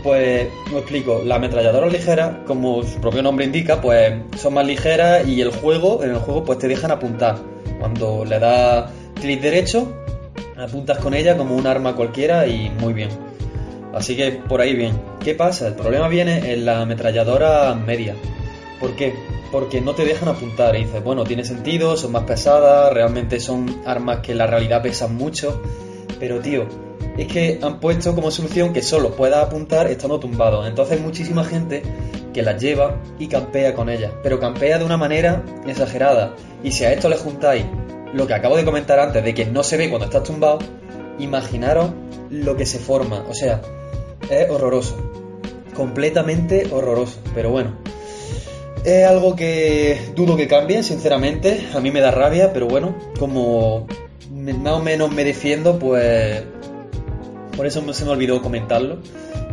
Pues 0.03 0.49
lo 0.73 0.79
explico, 0.79 1.23
las 1.25 1.37
ametralladoras 1.37 1.93
ligeras, 1.93 2.39
como 2.47 2.83
su 2.83 3.01
propio 3.01 3.23
nombre 3.23 3.45
indica, 3.45 3.81
pues 3.81 4.13
son 4.37 4.55
más 4.55 4.67
ligeras 4.67 5.29
y 5.29 5.41
el 5.41 5.53
juego, 5.53 6.03
en 6.03 6.11
el 6.11 6.17
juego 6.17 6.45
pues 6.45 6.59
te 6.59 6.67
dejan 6.67 6.91
apuntar. 6.91 7.37
Cuando 7.79 8.25
le 8.25 8.41
das 8.41 8.91
clic 9.21 9.41
derecho, 9.41 10.02
apuntas 10.63 10.99
con 10.99 11.15
ella 11.15 11.37
como 11.37 11.57
un 11.57 11.67
arma 11.67 11.95
cualquiera 11.95 12.47
y 12.47 12.71
muy 12.71 12.93
bien. 12.93 13.11
Así 13.95 14.17
que 14.17 14.33
por 14.33 14.61
ahí 14.61 14.75
bien. 14.75 15.01
¿Qué 15.21 15.35
pasa? 15.35 15.69
El 15.69 15.75
problema 15.75 16.09
viene 16.09 16.53
en 16.53 16.65
la 16.65 16.81
ametralladora 16.81 17.75
media. 17.75 18.15
¿Por 18.81 18.97
qué? 18.97 19.15
Porque 19.51 19.81
no 19.81 19.95
te 19.95 20.05
dejan 20.05 20.29
apuntar. 20.29 20.75
Y 20.77 20.85
dices, 20.85 21.05
bueno, 21.05 21.25
tiene 21.25 21.45
sentido, 21.45 21.97
son 21.97 22.13
más 22.13 22.25
pesadas, 22.25 22.93
realmente 22.93 23.39
son 23.39 23.83
armas 23.85 24.21
que 24.21 24.33
en 24.33 24.39
la 24.39 24.47
realidad 24.47 24.83
pesan 24.83 25.15
mucho. 25.15 25.61
Pero 26.19 26.41
tío, 26.41 26.67
es 27.17 27.27
que 27.27 27.59
han 27.63 27.79
puesto 27.79 28.15
como 28.15 28.31
solución 28.31 28.73
que 28.73 28.83
solo 28.83 29.15
puedas 29.15 29.45
apuntar 29.45 29.89
estando 29.89 30.19
tumbado. 30.19 30.67
Entonces 30.67 31.01
muchísima 31.01 31.45
gente 31.45 31.83
que 32.33 32.43
las 32.43 32.61
lleva 32.61 32.97
y 33.19 33.27
campea 33.27 33.75
con 33.75 33.91
ellas, 33.91 34.13
pero 34.23 34.41
campea 34.41 34.79
de 34.79 34.85
una 34.85 34.97
manera 34.97 35.43
exagerada. 35.67 36.35
Y 36.65 36.73
si 36.73 36.85
a 36.85 36.93
esto 36.93 37.09
le 37.09 37.17
juntáis 37.17 37.67
lo 38.13 38.27
que 38.27 38.35
acabo 38.35 38.57
de 38.57 38.65
comentar 38.65 38.99
antes 38.99 39.25
de 39.25 39.35
que 39.35 39.47
no 39.47 39.63
se 39.63 39.77
ve 39.77 39.89
cuando 39.89 40.07
estás 40.07 40.25
tumbado, 40.25 40.59
imaginaros 41.19 41.91
lo 42.31 42.57
que 42.57 42.67
se 42.67 42.79
forma. 42.79 43.25
O 43.29 43.35
sea, 43.35 43.61
es 44.31 44.51
horroroso. 44.51 44.97
Completamente 45.75 46.69
horroroso. 46.71 47.19
Pero 47.35 47.51
bueno. 47.51 47.77
Es 48.85 49.07
algo 49.07 49.37
que 49.37 50.01
dudo 50.17 50.37
que 50.37 50.49
cambie, 50.49 50.83
sinceramente. 50.83 51.69
A 51.75 51.81
mí 51.81 51.91
me 51.91 52.01
da 52.01 52.11
rabia, 52.11 52.53
pero 52.53 52.67
bueno, 52.67 52.97
como 53.19 53.87
más 54.31 54.73
o 54.73 54.83
menos 54.83 55.13
me 55.13 55.25
defiendo, 55.25 55.79
pues 55.79 56.43
por 57.57 57.67
eso 57.67 57.93
se 57.93 58.05
me 58.05 58.11
olvidó 58.11 58.43
comentarlo. 58.43 58.99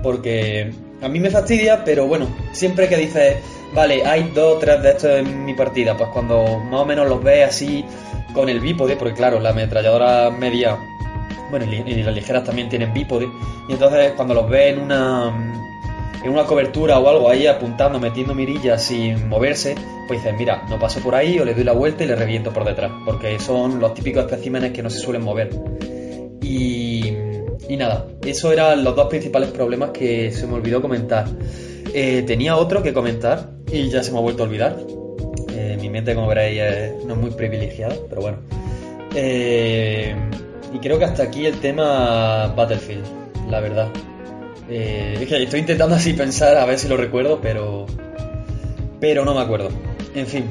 Porque 0.02 0.72
a 1.02 1.08
mí 1.10 1.20
me 1.20 1.30
fastidia, 1.30 1.84
pero 1.84 2.08
bueno, 2.08 2.28
siempre 2.54 2.88
que 2.88 2.98
dices, 2.98 3.36
vale, 3.74 4.04
hay 4.06 4.32
dos 4.34 4.56
o 4.56 4.60
tres 4.60 4.82
de 4.82 4.90
estos 4.90 5.12
en 5.20 5.46
mi 5.46 5.54
partida, 5.54 5.96
pues 5.96 6.10
cuando 6.12 6.58
más 6.58 6.82
o 6.82 6.86
menos 6.86 7.08
los 7.08 7.24
ves 7.24 7.50
así 7.50 7.86
con 8.34 8.50
el 8.50 8.60
bípode, 8.60 8.96
porque 8.96 9.14
claro, 9.14 9.40
la 9.40 9.50
ametralladora 9.50 10.30
media, 10.32 10.78
bueno, 11.50 11.66
y 11.66 12.04
las 12.04 12.14
ligeras 12.14 12.44
también 12.44 12.70
tienen 12.70 12.94
bípode, 12.94 13.30
y 13.68 13.74
entonces 13.74 14.14
cuando 14.16 14.34
los 14.34 14.50
ves 14.50 14.74
en 14.74 14.82
una 14.82 15.56
en 16.22 16.32
una 16.32 16.44
cobertura 16.44 17.00
o 17.00 17.10
algo 17.10 17.30
ahí 17.30 17.48
apuntando, 17.48 17.98
metiendo 17.98 18.36
mirillas 18.36 18.84
sin 18.84 19.30
moverse, 19.30 19.76
pues 20.06 20.22
dices, 20.22 20.38
mira, 20.38 20.64
no 20.70 20.78
paso 20.78 21.00
por 21.00 21.16
ahí 21.16 21.40
o 21.40 21.46
le 21.46 21.54
doy 21.54 21.64
la 21.64 21.72
vuelta 21.72 22.04
y 22.04 22.08
le 22.08 22.16
reviento 22.16 22.52
por 22.52 22.66
detrás, 22.66 22.92
porque 23.06 23.40
son 23.40 23.80
los 23.80 23.94
típicos 23.94 24.26
especímenes 24.26 24.74
que 24.74 24.84
no 24.84 24.90
se 24.90 25.00
suelen 25.00 25.24
mover. 25.24 25.50
Y 26.42 27.14
y 27.70 27.78
nada, 27.78 28.08
eso 28.26 28.52
eran 28.52 28.84
los 28.84 28.96
dos 28.96 29.08
principales 29.10 29.52
problemas 29.52 29.92
que 29.92 30.32
se 30.32 30.48
me 30.48 30.56
olvidó 30.56 30.82
comentar. 30.82 31.28
Eh, 31.94 32.24
tenía 32.26 32.58
otro 32.58 32.82
que 32.82 32.94
comentar 32.94 33.52
y 33.72 33.90
ya 33.90 34.02
se 34.02 34.12
me 34.12 34.18
ha 34.18 34.22
vuelto 34.22 34.42
a 34.42 34.48
olvidar. 34.48 34.78
Eh, 36.08 36.16
como 36.16 36.28
veréis, 36.28 36.62
no 37.06 37.14
es 37.14 37.20
muy 37.20 37.32
privilegiada, 37.32 37.96
pero 38.10 38.22
bueno. 38.22 38.38
Eh, 39.16 40.16
y 40.74 40.78
creo 40.80 41.00
que 41.00 41.06
hasta 41.06 41.24
aquí 41.24 41.46
el 41.46 41.60
tema 41.60 42.54
Battlefield, 42.56 43.06
la 43.50 43.60
verdad. 43.60 43.90
es 44.70 45.28
que 45.28 45.44
estoy 45.44 45.60
intentando 45.62 45.96
así 45.96 46.14
pensar 46.14 46.58
a 46.58 46.66
ver 46.66 46.80
si 46.80 46.88
lo 46.88 46.98
recuerdo, 46.98 47.40
pero. 47.42 47.86
Pero 49.00 49.26
no 49.26 49.34
me 49.34 49.42
acuerdo. 49.42 49.70
En 50.16 50.28
fin. 50.28 50.46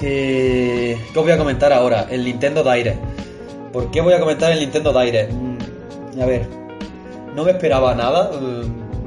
¿Qué 0.00 0.98
os 1.14 1.22
voy 1.22 1.32
a 1.32 1.38
comentar 1.38 1.72
ahora? 1.72 2.06
El 2.10 2.24
Nintendo 2.24 2.62
Direct. 2.62 2.98
¿Por 3.72 3.90
qué 3.90 4.00
voy 4.00 4.12
a 4.12 4.20
comentar 4.20 4.52
el 4.52 4.60
Nintendo 4.60 4.92
Direct? 4.98 5.32
Mm, 5.32 6.20
a 6.20 6.26
ver, 6.26 6.46
no 7.34 7.44
me 7.44 7.50
esperaba 7.50 7.94
nada. 7.94 8.30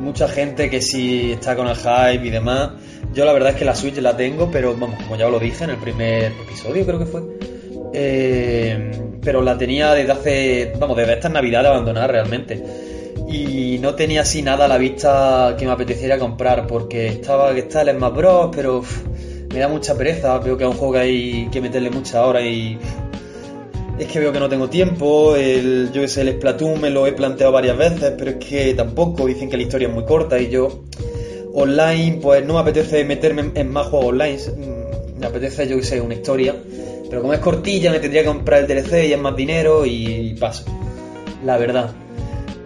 Mucha 0.08 0.30
gente 0.30 0.70
que 0.70 0.82
sí 0.82 1.34
está 1.34 1.58
con 1.58 1.68
el 1.68 1.76
hype 1.76 2.26
y 2.26 2.30
demás. 2.30 2.72
Yo 3.14 3.26
la 3.26 3.34
verdad 3.34 3.50
es 3.50 3.56
que 3.58 3.66
la 3.66 3.76
Switch 3.76 3.98
la 3.98 4.16
tengo, 4.16 4.50
pero 4.50 4.74
vamos, 4.74 5.04
como 5.04 5.18
ya 5.18 5.26
os 5.26 5.34
lo 5.34 5.38
dije 5.38 5.66
en 5.66 5.72
el 5.72 5.76
primer 5.76 6.32
episodio, 6.32 6.86
creo 6.86 6.98
que 6.98 7.06
fue. 7.06 7.24
Eh, 7.94 8.90
pero 9.22 9.42
la 9.42 9.58
tenía 9.58 9.94
desde 9.94 10.14
hace, 10.14 10.74
vamos, 10.80 10.96
desde 10.96 11.16
esta 11.16 11.28
Navidad 11.28 11.64
de 11.64 11.68
abandonar 11.68 12.10
realmente. 12.10 12.64
Y 13.28 13.80
no 13.80 13.96
tenía 13.96 14.22
así 14.22 14.42
nada 14.42 14.64
a 14.64 14.68
la 14.70 14.78
vista 14.78 15.58
que 15.60 15.66
me 15.66 15.74
apeteciera 15.74 16.18
comprar, 16.18 16.68
porque 16.68 17.08
estaba 17.08 17.54
que 17.54 17.60
está 17.60 17.82
el 17.82 17.98
Smash 17.98 18.14
Bros, 18.14 18.50
pero 18.56 18.86
me 19.54 19.60
da 19.60 19.68
mucha 19.68 19.98
pereza. 19.98 20.38
Veo 20.38 20.58
que 20.58 20.64
es 20.64 20.70
un 20.70 20.78
juego 20.78 20.94
que 20.94 21.00
hay 21.00 21.50
que 21.52 21.60
meterle 21.60 21.90
mucha 21.90 22.26
hora 22.26 22.42
y 22.42 22.80
es 24.00 24.08
que 24.08 24.20
veo 24.20 24.32
que 24.32 24.39
no 24.39 24.50
tengo 24.50 24.70
tiempo. 24.70 25.36
El, 25.36 25.92
yo 25.92 26.01
que 26.01 26.08
sé, 26.08 26.22
el 26.22 26.34
Splatoon 26.34 26.82
me 26.82 26.89
lo 26.89 27.08
he 27.08 27.13
planteado 27.13 27.51
varias 27.51 27.77
veces, 27.77 28.13
pero 28.18 28.32
es 28.32 28.38
que 28.38 28.74
tampoco. 28.74 29.25
Dicen 29.25 29.50
que 29.50 29.58
la 29.58 29.63
historia 29.63 29.88
es 29.88 29.94
muy 29.94 30.06
corta 30.06 30.39
y 30.39 30.50
yo 30.50 30.84
online, 31.54 32.20
pues 32.22 32.46
no 32.46 32.54
me 32.54 32.60
apetece 32.60 33.04
meterme 33.04 33.51
en 33.54 33.70
más 33.72 33.88
juegos 33.88 34.10
online. 34.10 34.38
Me 35.20 35.25
apetece, 35.25 35.68
yo 35.68 35.77
que 35.77 35.84
sé, 35.84 36.00
una 36.01 36.13
historia. 36.13 36.56
Pero 37.10 37.22
como 37.22 37.34
es 37.34 37.39
cortilla, 37.39 37.92
me 37.92 38.00
tendría 38.00 38.22
que 38.22 38.27
comprar 38.27 38.62
el 38.62 38.68
DLC 38.68 39.08
y 39.08 39.13
es 39.13 39.20
más 39.20 39.36
dinero 39.36 39.86
y 39.86 40.36
paso. 40.39 40.66
La 41.44 41.58
verdad. 41.58 41.92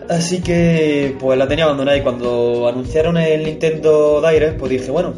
Así 0.09 0.41
que 0.41 1.15
pues 1.19 1.37
la 1.37 1.47
tenía 1.47 1.63
abandonada 1.63 1.97
y 1.97 2.01
cuando 2.01 2.67
anunciaron 2.67 3.15
el 3.15 3.45
Nintendo 3.45 4.21
Direct, 4.21 4.59
pues 4.59 4.69
dije, 4.69 4.91
bueno, 4.91 5.13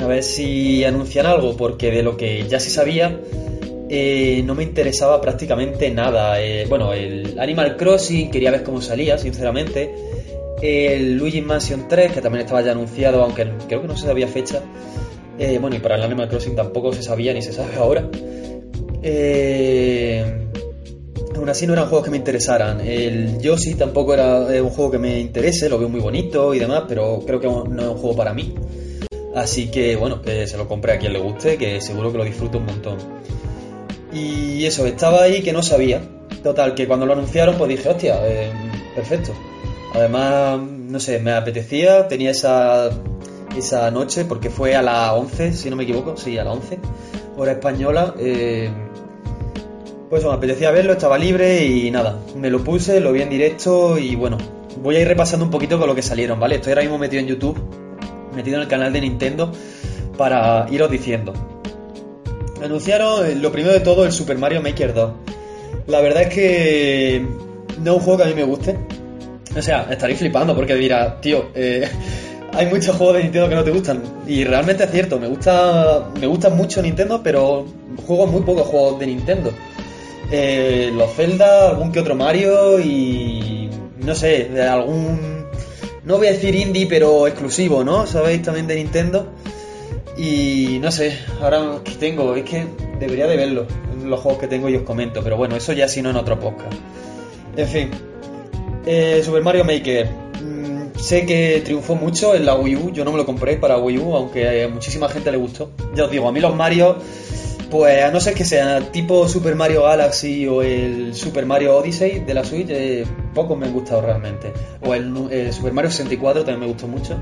a 0.00 0.06
ver 0.06 0.22
si 0.22 0.82
anuncian 0.82 1.26
algo, 1.26 1.56
porque 1.58 1.90
de 1.90 2.02
lo 2.02 2.16
que 2.16 2.46
ya 2.48 2.58
se 2.58 2.70
sabía, 2.70 3.20
eh, 3.88 4.42
no 4.44 4.54
me 4.54 4.62
interesaba 4.62 5.20
prácticamente 5.20 5.90
nada. 5.90 6.40
Eh, 6.40 6.66
bueno, 6.68 6.92
el 6.92 7.38
Animal 7.38 7.76
Crossing 7.76 8.30
quería 8.30 8.50
ver 8.50 8.62
cómo 8.62 8.80
salía, 8.80 9.18
sinceramente. 9.18 9.94
El 10.62 11.16
Luigi 11.16 11.42
Mansion 11.42 11.86
3, 11.88 12.12
que 12.12 12.20
también 12.20 12.44
estaba 12.44 12.62
ya 12.62 12.72
anunciado, 12.72 13.22
aunque 13.22 13.46
creo 13.68 13.82
que 13.82 13.88
no 13.88 13.96
se 13.96 14.06
sabía 14.06 14.26
fecha. 14.28 14.62
Eh, 15.38 15.58
bueno, 15.60 15.76
y 15.76 15.80
para 15.80 15.96
el 15.96 16.02
Animal 16.02 16.28
Crossing 16.28 16.54
tampoco 16.54 16.92
se 16.92 17.02
sabía 17.02 17.34
ni 17.34 17.42
se 17.42 17.52
sabe 17.52 17.76
ahora. 17.76 18.08
Eh, 19.02 20.24
aún 21.36 21.48
así 21.48 21.66
no 21.66 21.74
eran 21.74 21.86
juegos 21.88 22.04
que 22.04 22.10
me 22.10 22.16
interesaran. 22.16 22.80
El 22.80 23.38
Yoshi 23.40 23.74
tampoco 23.74 24.14
era 24.14 24.38
un 24.62 24.70
juego 24.70 24.92
que 24.92 24.98
me 24.98 25.20
interese, 25.20 25.68
lo 25.68 25.78
veo 25.78 25.90
muy 25.90 26.00
bonito 26.00 26.54
y 26.54 26.58
demás, 26.58 26.84
pero 26.88 27.22
creo 27.26 27.40
que 27.40 27.48
no 27.48 27.82
es 27.82 27.88
un 27.88 27.96
juego 27.96 28.16
para 28.16 28.32
mí. 28.32 28.54
Así 29.34 29.70
que 29.70 29.96
bueno, 29.96 30.22
que 30.22 30.46
se 30.46 30.56
lo 30.56 30.68
compré 30.68 30.92
a 30.92 30.98
quien 30.98 31.12
le 31.12 31.18
guste, 31.18 31.58
que 31.58 31.80
seguro 31.80 32.12
que 32.12 32.18
lo 32.18 32.24
disfruto 32.24 32.58
un 32.58 32.66
montón. 32.66 32.98
Y 34.14 34.64
eso, 34.64 34.86
estaba 34.86 35.22
ahí 35.22 35.42
que 35.42 35.52
no 35.52 35.62
sabía. 35.62 36.00
Total, 36.42 36.74
que 36.74 36.86
cuando 36.86 37.06
lo 37.06 37.14
anunciaron 37.14 37.56
pues 37.56 37.68
dije, 37.68 37.88
hostia, 37.88 38.16
eh, 38.22 38.50
perfecto. 38.94 39.32
Además, 39.94 40.60
no 40.60 41.00
sé, 41.00 41.18
me 41.18 41.32
apetecía, 41.32 42.06
tenía 42.08 42.30
esa, 42.30 42.90
esa 43.56 43.90
noche, 43.90 44.24
porque 44.24 44.50
fue 44.50 44.76
a 44.76 44.82
las 44.82 45.12
11, 45.12 45.52
si 45.52 45.70
no 45.70 45.76
me 45.76 45.84
equivoco, 45.84 46.16
sí, 46.16 46.38
a 46.38 46.44
las 46.44 46.54
11, 46.54 46.78
hora 47.36 47.52
española. 47.52 48.14
Eh, 48.18 48.70
pues 50.10 50.24
me 50.24 50.32
apetecía 50.32 50.70
verlo, 50.70 50.92
estaba 50.92 51.18
libre 51.18 51.64
y 51.64 51.90
nada, 51.90 52.20
me 52.36 52.50
lo 52.50 52.62
puse, 52.62 53.00
lo 53.00 53.12
vi 53.12 53.22
en 53.22 53.30
directo 53.30 53.98
y 53.98 54.14
bueno, 54.14 54.38
voy 54.80 54.96
a 54.96 55.00
ir 55.00 55.08
repasando 55.08 55.44
un 55.44 55.50
poquito 55.50 55.78
con 55.78 55.88
lo 55.88 55.94
que 55.94 56.02
salieron, 56.02 56.38
¿vale? 56.38 56.56
Estoy 56.56 56.72
ahora 56.72 56.82
mismo 56.82 56.98
metido 56.98 57.20
en 57.20 57.26
YouTube, 57.26 57.58
metido 58.36 58.56
en 58.56 58.62
el 58.62 58.68
canal 58.68 58.92
de 58.92 59.00
Nintendo 59.00 59.50
para 60.16 60.66
iros 60.70 60.90
diciendo. 60.90 61.32
Anunciaron 62.64 63.26
eh, 63.26 63.34
lo 63.34 63.52
primero 63.52 63.74
de 63.74 63.80
todo 63.80 64.06
el 64.06 64.12
Super 64.12 64.38
Mario 64.38 64.62
Maker 64.62 64.94
2. 64.94 65.12
La 65.86 66.00
verdad 66.00 66.22
es 66.22 66.28
que 66.34 67.26
no 67.82 67.90
es 67.90 67.98
un 67.98 68.02
juego 68.02 68.16
que 68.16 68.24
a 68.24 68.26
mí 68.26 68.34
me 68.34 68.44
guste. 68.44 68.78
O 69.54 69.60
sea, 69.60 69.86
estaréis 69.90 70.18
flipando 70.18 70.56
porque 70.56 70.74
dirá, 70.74 71.20
tío, 71.20 71.50
eh, 71.54 71.86
hay 72.54 72.66
muchos 72.66 72.96
juegos 72.96 73.16
de 73.16 73.24
Nintendo 73.24 73.50
que 73.50 73.54
no 73.54 73.64
te 73.64 73.70
gustan. 73.70 74.02
Y 74.26 74.44
realmente 74.44 74.84
es 74.84 74.90
cierto, 74.90 75.20
me 75.20 75.28
gusta 75.28 76.08
me 76.18 76.26
gustan 76.26 76.56
mucho 76.56 76.80
Nintendo, 76.80 77.20
pero 77.22 77.66
juego 78.06 78.26
muy 78.26 78.40
pocos 78.40 78.66
juegos 78.66 78.98
de 78.98 79.08
Nintendo. 79.08 79.52
Eh, 80.30 80.90
los 80.94 81.12
Zelda, 81.12 81.68
algún 81.68 81.92
que 81.92 82.00
otro 82.00 82.14
Mario 82.14 82.80
y 82.80 83.68
no 83.98 84.14
sé, 84.14 84.58
algún 84.58 85.44
no 86.04 86.16
voy 86.16 86.28
a 86.28 86.32
decir 86.32 86.54
indie, 86.54 86.86
pero 86.86 87.26
exclusivo, 87.26 87.84
¿no? 87.84 88.06
¿Sabéis 88.06 88.40
también 88.40 88.66
de 88.66 88.76
Nintendo? 88.76 89.28
Y 90.16 90.78
no 90.80 90.92
sé, 90.92 91.18
ahora 91.40 91.80
que 91.82 91.92
tengo, 91.92 92.36
es 92.36 92.44
que 92.44 92.66
debería 93.00 93.26
de 93.26 93.36
verlo, 93.36 93.66
los 94.04 94.20
juegos 94.20 94.40
que 94.40 94.46
tengo 94.46 94.68
y 94.68 94.76
os 94.76 94.82
comento, 94.82 95.22
pero 95.22 95.36
bueno, 95.36 95.56
eso 95.56 95.72
ya 95.72 95.88
si 95.88 96.02
no 96.02 96.10
en 96.10 96.16
otro 96.16 96.38
podcast. 96.38 96.74
En 97.56 97.68
fin, 97.68 97.90
eh, 98.86 99.22
Super 99.24 99.42
Mario 99.42 99.64
Maker. 99.64 100.08
Mm, 100.40 100.98
sé 100.98 101.26
que 101.26 101.62
triunfó 101.64 101.96
mucho 101.96 102.34
en 102.34 102.46
la 102.46 102.54
Wii 102.54 102.76
U, 102.76 102.92
yo 102.92 103.04
no 103.04 103.10
me 103.10 103.18
lo 103.18 103.26
compré 103.26 103.56
para 103.56 103.78
Wii 103.78 103.98
U, 103.98 104.16
aunque 104.16 104.62
a 104.62 104.68
muchísima 104.68 105.08
gente 105.08 105.32
le 105.32 105.36
gustó. 105.36 105.70
Ya 105.94 106.04
os 106.04 106.10
digo, 106.10 106.28
a 106.28 106.32
mí 106.32 106.38
los 106.38 106.54
Mario, 106.54 106.96
pues 107.70 108.02
a 108.02 108.12
no 108.12 108.20
ser 108.20 108.34
que 108.34 108.44
sea 108.44 108.80
tipo 108.92 109.28
Super 109.28 109.56
Mario 109.56 109.82
Galaxy 109.82 110.46
o 110.46 110.62
el 110.62 111.14
Super 111.14 111.44
Mario 111.44 111.76
Odyssey 111.76 112.20
de 112.20 112.34
la 112.34 112.44
Switch, 112.44 112.68
eh, 112.70 113.04
pocos 113.34 113.58
me 113.58 113.66
han 113.66 113.72
gustado 113.72 114.02
realmente. 114.02 114.52
O 114.82 114.94
el, 114.94 115.12
el 115.30 115.52
Super 115.52 115.72
Mario 115.72 115.90
64 115.90 116.44
también 116.44 116.60
me 116.60 116.66
gustó 116.66 116.86
mucho. 116.86 117.18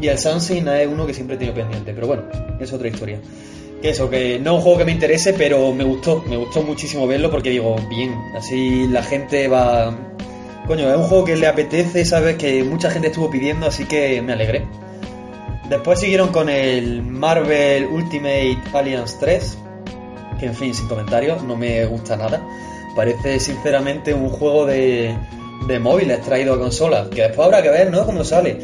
Y 0.00 0.08
el 0.08 0.18
Sunshine 0.18 0.68
es 0.68 0.86
uno 0.86 1.06
que 1.06 1.14
siempre 1.14 1.36
he 1.36 1.38
tenido 1.38 1.54
pendiente, 1.54 1.92
pero 1.92 2.06
bueno, 2.06 2.22
es 2.60 2.72
otra 2.72 2.88
historia. 2.88 3.20
Que 3.82 3.90
eso, 3.90 4.10
que 4.10 4.38
no 4.38 4.52
es 4.52 4.56
un 4.58 4.62
juego 4.62 4.78
que 4.78 4.84
me 4.84 4.92
interese, 4.92 5.34
pero 5.34 5.72
me 5.72 5.84
gustó, 5.84 6.24
me 6.28 6.36
gustó 6.36 6.62
muchísimo 6.62 7.06
verlo 7.06 7.30
porque 7.30 7.50
digo, 7.50 7.76
bien, 7.88 8.14
así 8.36 8.86
la 8.88 9.02
gente 9.02 9.48
va... 9.48 9.96
Coño, 10.66 10.90
es 10.90 10.96
un 10.96 11.04
juego 11.04 11.24
que 11.24 11.36
le 11.36 11.46
apetece, 11.46 12.04
sabes, 12.04 12.36
que 12.36 12.62
mucha 12.62 12.90
gente 12.90 13.08
estuvo 13.08 13.30
pidiendo, 13.30 13.66
así 13.66 13.86
que 13.86 14.20
me 14.22 14.34
alegré. 14.34 14.66
Después 15.68 16.00
siguieron 16.00 16.28
con 16.28 16.48
el 16.48 17.02
Marvel 17.02 17.86
Ultimate 17.86 18.58
Alliance 18.72 19.16
3, 19.20 19.58
que 20.38 20.46
en 20.46 20.54
fin, 20.54 20.74
sin 20.74 20.88
comentarios, 20.88 21.42
no 21.42 21.56
me 21.56 21.84
gusta 21.86 22.16
nada. 22.16 22.46
Parece 22.94 23.38
sinceramente 23.40 24.14
un 24.14 24.28
juego 24.28 24.66
de, 24.66 25.14
de 25.66 25.78
móviles 25.78 26.22
traído 26.22 26.54
a 26.54 26.58
consolas, 26.58 27.08
que 27.08 27.22
después 27.22 27.46
habrá 27.46 27.62
que 27.62 27.70
ver, 27.70 27.90
¿no? 27.90 28.04
Cómo 28.06 28.24
sale. 28.24 28.56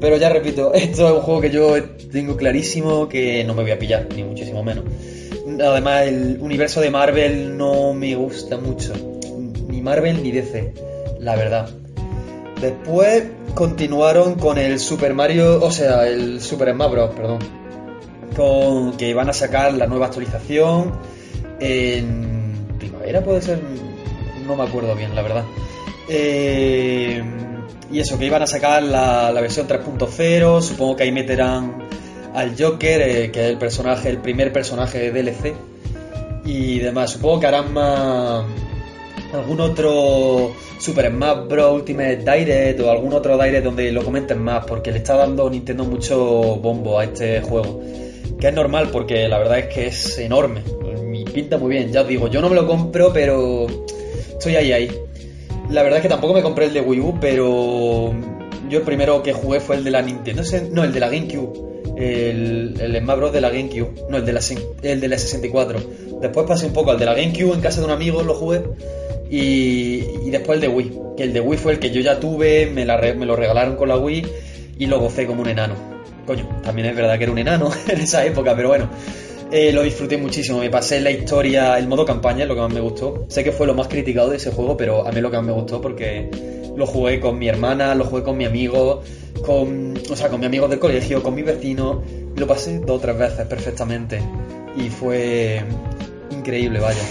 Pero 0.00 0.16
ya 0.16 0.28
repito, 0.28 0.72
esto 0.74 1.06
es 1.08 1.12
un 1.14 1.20
juego 1.20 1.40
que 1.40 1.50
yo 1.50 1.82
tengo 2.12 2.36
clarísimo 2.36 3.08
que 3.08 3.44
no 3.44 3.54
me 3.54 3.62
voy 3.62 3.70
a 3.70 3.78
pillar, 3.78 4.08
ni 4.14 4.24
muchísimo 4.24 4.62
menos. 4.62 4.84
Además, 5.60 6.06
el 6.06 6.38
universo 6.40 6.80
de 6.80 6.90
Marvel 6.90 7.56
no 7.56 7.92
me 7.94 8.14
gusta 8.14 8.58
mucho. 8.58 8.92
Ni 9.68 9.80
Marvel 9.80 10.22
ni 10.22 10.30
DC, 10.32 10.72
la 11.20 11.36
verdad. 11.36 11.68
Después 12.60 13.24
continuaron 13.54 14.36
con 14.36 14.58
el 14.58 14.78
Super 14.78 15.14
Mario, 15.14 15.62
o 15.62 15.70
sea, 15.70 16.06
el 16.06 16.40
Super 16.40 16.72
Smash 16.72 16.90
Bros., 16.90 17.10
perdón. 17.14 17.38
Con 18.36 18.96
que 18.96 19.12
van 19.14 19.28
a 19.28 19.32
sacar 19.32 19.74
la 19.74 19.86
nueva 19.86 20.06
actualización 20.06 20.92
en 21.60 22.76
primavera, 22.78 23.22
puede 23.22 23.42
ser, 23.42 23.60
no 24.46 24.56
me 24.56 24.62
acuerdo 24.62 24.94
bien, 24.94 25.14
la 25.14 25.22
verdad. 25.22 25.44
Eh, 26.14 27.22
y 27.90 28.00
eso, 28.00 28.18
que 28.18 28.26
iban 28.26 28.42
a 28.42 28.46
sacar 28.46 28.82
la, 28.82 29.32
versión 29.32 29.66
3.0, 29.66 30.60
supongo 30.60 30.96
que 30.96 31.04
ahí 31.04 31.12
meterán 31.12 31.88
al 32.34 32.54
Joker, 32.58 33.00
eh, 33.00 33.30
que 33.30 33.44
es 33.44 33.50
el 33.50 33.58
personaje, 33.58 34.10
el 34.10 34.18
primer 34.18 34.52
personaje 34.52 35.10
de 35.10 35.22
DLC. 35.22 35.54
Y 36.44 36.80
demás, 36.80 37.12
supongo 37.12 37.40
que 37.40 37.46
harán 37.46 37.72
más 37.72 38.44
algún 39.32 39.60
otro 39.60 40.52
Super 40.78 41.10
Smash 41.10 41.48
Bros. 41.48 41.72
Ultimate 41.76 42.18
Direct 42.18 42.80
o 42.80 42.90
algún 42.90 43.14
otro 43.14 43.42
Direct 43.42 43.64
donde 43.64 43.90
lo 43.90 44.04
comenten 44.04 44.42
más, 44.42 44.66
porque 44.66 44.92
le 44.92 44.98
está 44.98 45.16
dando 45.16 45.48
Nintendo 45.48 45.84
mucho 45.84 46.18
bombo 46.56 46.98
a 46.98 47.04
este 47.04 47.40
juego. 47.40 47.80
Que 48.38 48.48
es 48.48 48.54
normal, 48.54 48.90
porque 48.92 49.28
la 49.28 49.38
verdad 49.38 49.60
es 49.60 49.66
que 49.68 49.86
es 49.86 50.18
enorme. 50.18 50.62
Y 51.14 51.24
pinta 51.24 51.56
muy 51.56 51.70
bien, 51.70 51.90
ya 51.90 52.02
os 52.02 52.08
digo, 52.08 52.28
yo 52.28 52.42
no 52.42 52.50
me 52.50 52.56
lo 52.56 52.66
compro, 52.66 53.12
pero 53.14 53.66
estoy 54.36 54.56
ahí, 54.56 54.72
ahí. 54.72 55.01
La 55.72 55.82
verdad 55.82 55.98
es 55.98 56.02
que 56.02 56.08
tampoco 56.08 56.34
me 56.34 56.42
compré 56.42 56.66
el 56.66 56.74
de 56.74 56.82
Wii 56.82 57.00
U, 57.00 57.18
pero 57.18 58.14
yo 58.68 58.78
el 58.78 58.84
primero 58.84 59.22
que 59.22 59.32
jugué 59.32 59.58
fue 59.58 59.76
el 59.76 59.84
de 59.84 59.90
la 59.90 60.02
Nintendo, 60.02 60.42
no, 60.70 60.84
el 60.84 60.92
de 60.92 61.00
la 61.00 61.08
GameCube. 61.08 61.72
El, 61.96 62.74
el 62.80 62.98
Smash 63.00 63.16
Bros. 63.16 63.32
de 63.32 63.40
la 63.40 63.50
GameCube, 63.50 63.90
no, 64.08 64.18
el 64.18 64.24
de, 64.24 64.32
la, 64.32 64.40
el 64.82 65.00
de 65.00 65.08
la 65.08 65.18
64. 65.18 65.80
Después 66.20 66.46
pasé 66.46 66.66
un 66.66 66.72
poco 66.72 66.90
al 66.90 66.98
de 66.98 67.06
la 67.06 67.14
GameCube 67.14 67.54
en 67.54 67.60
casa 67.60 67.80
de 67.80 67.86
un 67.86 67.92
amigo, 67.92 68.22
lo 68.22 68.34
jugué. 68.34 68.62
Y, 69.30 70.04
y 70.24 70.30
después 70.30 70.56
el 70.56 70.60
de 70.60 70.68
Wii, 70.68 70.92
que 71.16 71.22
el 71.22 71.32
de 71.32 71.40
Wii 71.40 71.58
fue 71.58 71.72
el 71.72 71.78
que 71.78 71.90
yo 71.90 72.02
ya 72.02 72.20
tuve, 72.20 72.66
me, 72.66 72.84
la, 72.84 72.98
me 72.98 73.24
lo 73.24 73.34
regalaron 73.34 73.76
con 73.76 73.88
la 73.88 73.96
Wii 73.96 74.26
y 74.78 74.86
lo 74.86 75.00
gocé 75.00 75.26
como 75.26 75.40
un 75.40 75.48
enano. 75.48 75.74
Coño, 76.26 76.48
también 76.62 76.88
es 76.88 76.96
verdad 76.96 77.16
que 77.16 77.24
era 77.24 77.32
un 77.32 77.38
enano 77.38 77.70
en 77.88 78.00
esa 78.00 78.24
época, 78.26 78.54
pero 78.54 78.68
bueno. 78.68 78.90
Eh, 79.54 79.70
lo 79.70 79.82
disfruté 79.82 80.16
muchísimo, 80.16 80.60
me 80.60 80.70
pasé 80.70 80.98
la 81.02 81.10
historia, 81.10 81.78
el 81.78 81.86
modo 81.86 82.06
campaña 82.06 82.44
es 82.44 82.48
lo 82.48 82.54
que 82.54 82.62
más 82.62 82.72
me 82.72 82.80
gustó. 82.80 83.26
Sé 83.28 83.44
que 83.44 83.52
fue 83.52 83.66
lo 83.66 83.74
más 83.74 83.86
criticado 83.86 84.30
de 84.30 84.38
ese 84.38 84.50
juego, 84.50 84.78
pero 84.78 85.06
a 85.06 85.12
mí 85.12 85.20
lo 85.20 85.30
que 85.30 85.36
más 85.36 85.44
me 85.44 85.52
gustó 85.52 85.78
porque 85.78 86.30
lo 86.74 86.86
jugué 86.86 87.20
con 87.20 87.38
mi 87.38 87.48
hermana, 87.48 87.94
lo 87.94 88.06
jugué 88.06 88.22
con 88.22 88.38
mi 88.38 88.46
amigo, 88.46 89.02
con, 89.44 89.92
o 90.10 90.16
sea, 90.16 90.30
con 90.30 90.40
mi 90.40 90.46
amigo 90.46 90.68
del 90.68 90.78
colegio, 90.78 91.22
con 91.22 91.34
mi 91.34 91.42
vecino. 91.42 92.02
Lo 92.34 92.46
pasé 92.46 92.78
dos 92.78 92.96
o 92.96 92.98
tres 92.98 93.18
veces 93.18 93.46
perfectamente 93.46 94.22
y 94.74 94.88
fue 94.88 95.62
increíble, 96.30 96.80
vaya. 96.80 97.02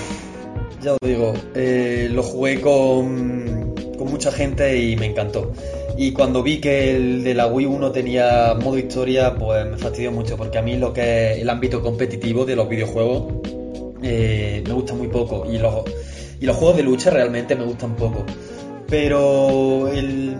ya 0.81 0.93
os 0.93 0.99
digo, 1.03 1.33
eh, 1.53 2.09
lo 2.11 2.23
jugué 2.23 2.59
con, 2.59 3.75
con 3.99 4.09
mucha 4.09 4.31
gente 4.31 4.79
y 4.79 4.95
me 4.95 5.05
encantó. 5.05 5.53
Y 5.97 6.13
cuando 6.13 6.41
vi 6.41 6.59
que 6.59 6.95
el 6.95 7.23
de 7.23 7.33
la 7.33 7.47
Wii 7.47 7.65
1 7.65 7.91
tenía 7.91 8.55
modo 8.55 8.77
historia, 8.77 9.35
pues 9.35 9.65
me 9.65 9.77
fastidió 9.77 10.11
mucho, 10.11 10.37
porque 10.37 10.57
a 10.57 10.61
mí 10.61 10.77
lo 10.77 10.93
que 10.93 11.33
es 11.33 11.39
el 11.39 11.49
ámbito 11.49 11.81
competitivo 11.81 12.45
de 12.45 12.55
los 12.55 12.67
videojuegos 12.67 13.33
eh, 14.01 14.63
me 14.65 14.73
gusta 14.73 14.93
muy 14.93 15.07
poco. 15.07 15.45
Y 15.51 15.57
los, 15.57 15.83
y 16.39 16.45
los 16.45 16.55
juegos 16.55 16.77
de 16.77 16.83
lucha 16.83 17.09
realmente 17.09 17.55
me 17.55 17.65
gustan 17.65 17.95
poco. 17.95 18.23
Pero 18.87 19.87
el, 19.89 20.35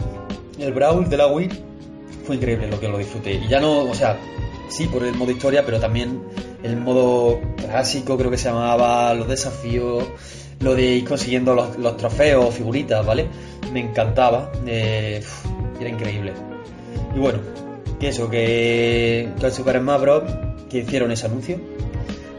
el 0.60 0.74
Brawl 0.74 1.10
de 1.10 1.17
la 1.17 1.27
Wii 1.27 1.50
fue 2.25 2.36
increíble 2.36 2.67
lo 2.67 2.79
que 2.79 2.88
lo 2.88 2.98
disfruté. 2.98 3.34
Y 3.36 3.48
ya 3.48 3.60
no, 3.60 3.84
o 3.84 3.93
sea, 3.93 4.17
sí 4.70 4.88
por 4.88 5.03
el 5.03 5.13
modo 5.15 5.31
historia, 5.31 5.63
pero 5.65 5.79
también 5.79 6.22
el 6.63 6.77
modo 6.77 7.39
clásico 7.58 8.17
creo 8.17 8.31
que 8.31 8.38
se 8.38 8.50
llamaba, 8.50 9.13
los 9.13 9.27
desafíos, 9.27 10.05
lo 10.61 10.75
de 10.75 10.83
ir 10.97 11.05
consiguiendo 11.07 11.53
los, 11.53 11.77
los 11.77 11.97
trofeos, 11.97 12.53
figuritas, 12.53 13.05
¿vale? 13.05 13.27
Me 13.71 13.79
encantaba, 13.79 14.51
eh, 14.65 15.23
era 15.79 15.89
increíble. 15.89 16.33
Y 17.15 17.19
bueno, 17.19 17.39
que 17.99 18.09
eso, 18.09 18.29
que, 18.29 19.29
que 19.39 19.45
el 19.45 19.51
Super 19.51 19.79
Smash 19.79 20.01
que 20.69 20.79
hicieron 20.79 21.11
ese 21.11 21.25
anuncio. 21.25 21.59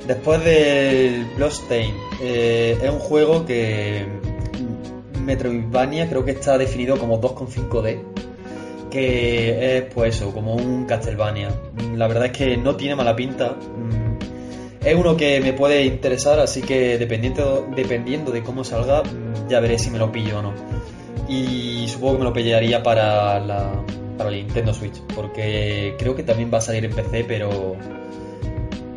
Después 0.06 0.44
del 0.44 1.26
Bloodstain, 1.36 1.94
eh, 2.20 2.76
es 2.82 2.90
un 2.90 2.98
juego 2.98 3.44
que 3.46 4.06
Metroidvania 5.24 6.08
creo 6.08 6.24
que 6.24 6.32
está 6.32 6.58
definido 6.58 6.98
como 6.98 7.20
2,5D 7.20 8.12
que 8.92 9.78
es 9.78 9.84
pues 9.94 10.16
eso, 10.16 10.32
como 10.32 10.54
un 10.54 10.84
Castlevania. 10.84 11.48
La 11.96 12.06
verdad 12.08 12.26
es 12.26 12.32
que 12.32 12.56
no 12.58 12.76
tiene 12.76 12.94
mala 12.94 13.16
pinta. 13.16 13.56
Es 14.84 14.96
uno 14.96 15.16
que 15.16 15.40
me 15.40 15.52
puede 15.52 15.84
interesar, 15.84 16.40
así 16.40 16.60
que 16.60 16.98
dependiendo, 16.98 17.68
dependiendo 17.74 18.32
de 18.32 18.42
cómo 18.42 18.64
salga, 18.64 19.02
ya 19.48 19.60
veré 19.60 19.78
si 19.78 19.90
me 19.90 19.98
lo 19.98 20.10
pillo 20.10 20.40
o 20.40 20.42
no. 20.42 20.54
Y 21.28 21.86
supongo 21.88 22.14
que 22.14 22.18
me 22.18 22.24
lo 22.24 22.32
pillaría 22.32 22.82
para 22.82 23.38
la, 23.38 23.84
para 24.18 24.30
Nintendo 24.30 24.74
Switch, 24.74 25.00
porque 25.14 25.94
creo 25.98 26.16
que 26.16 26.24
también 26.24 26.50
va 26.52 26.58
a 26.58 26.60
salir 26.60 26.84
en 26.84 26.92
PC, 26.92 27.24
pero 27.28 27.76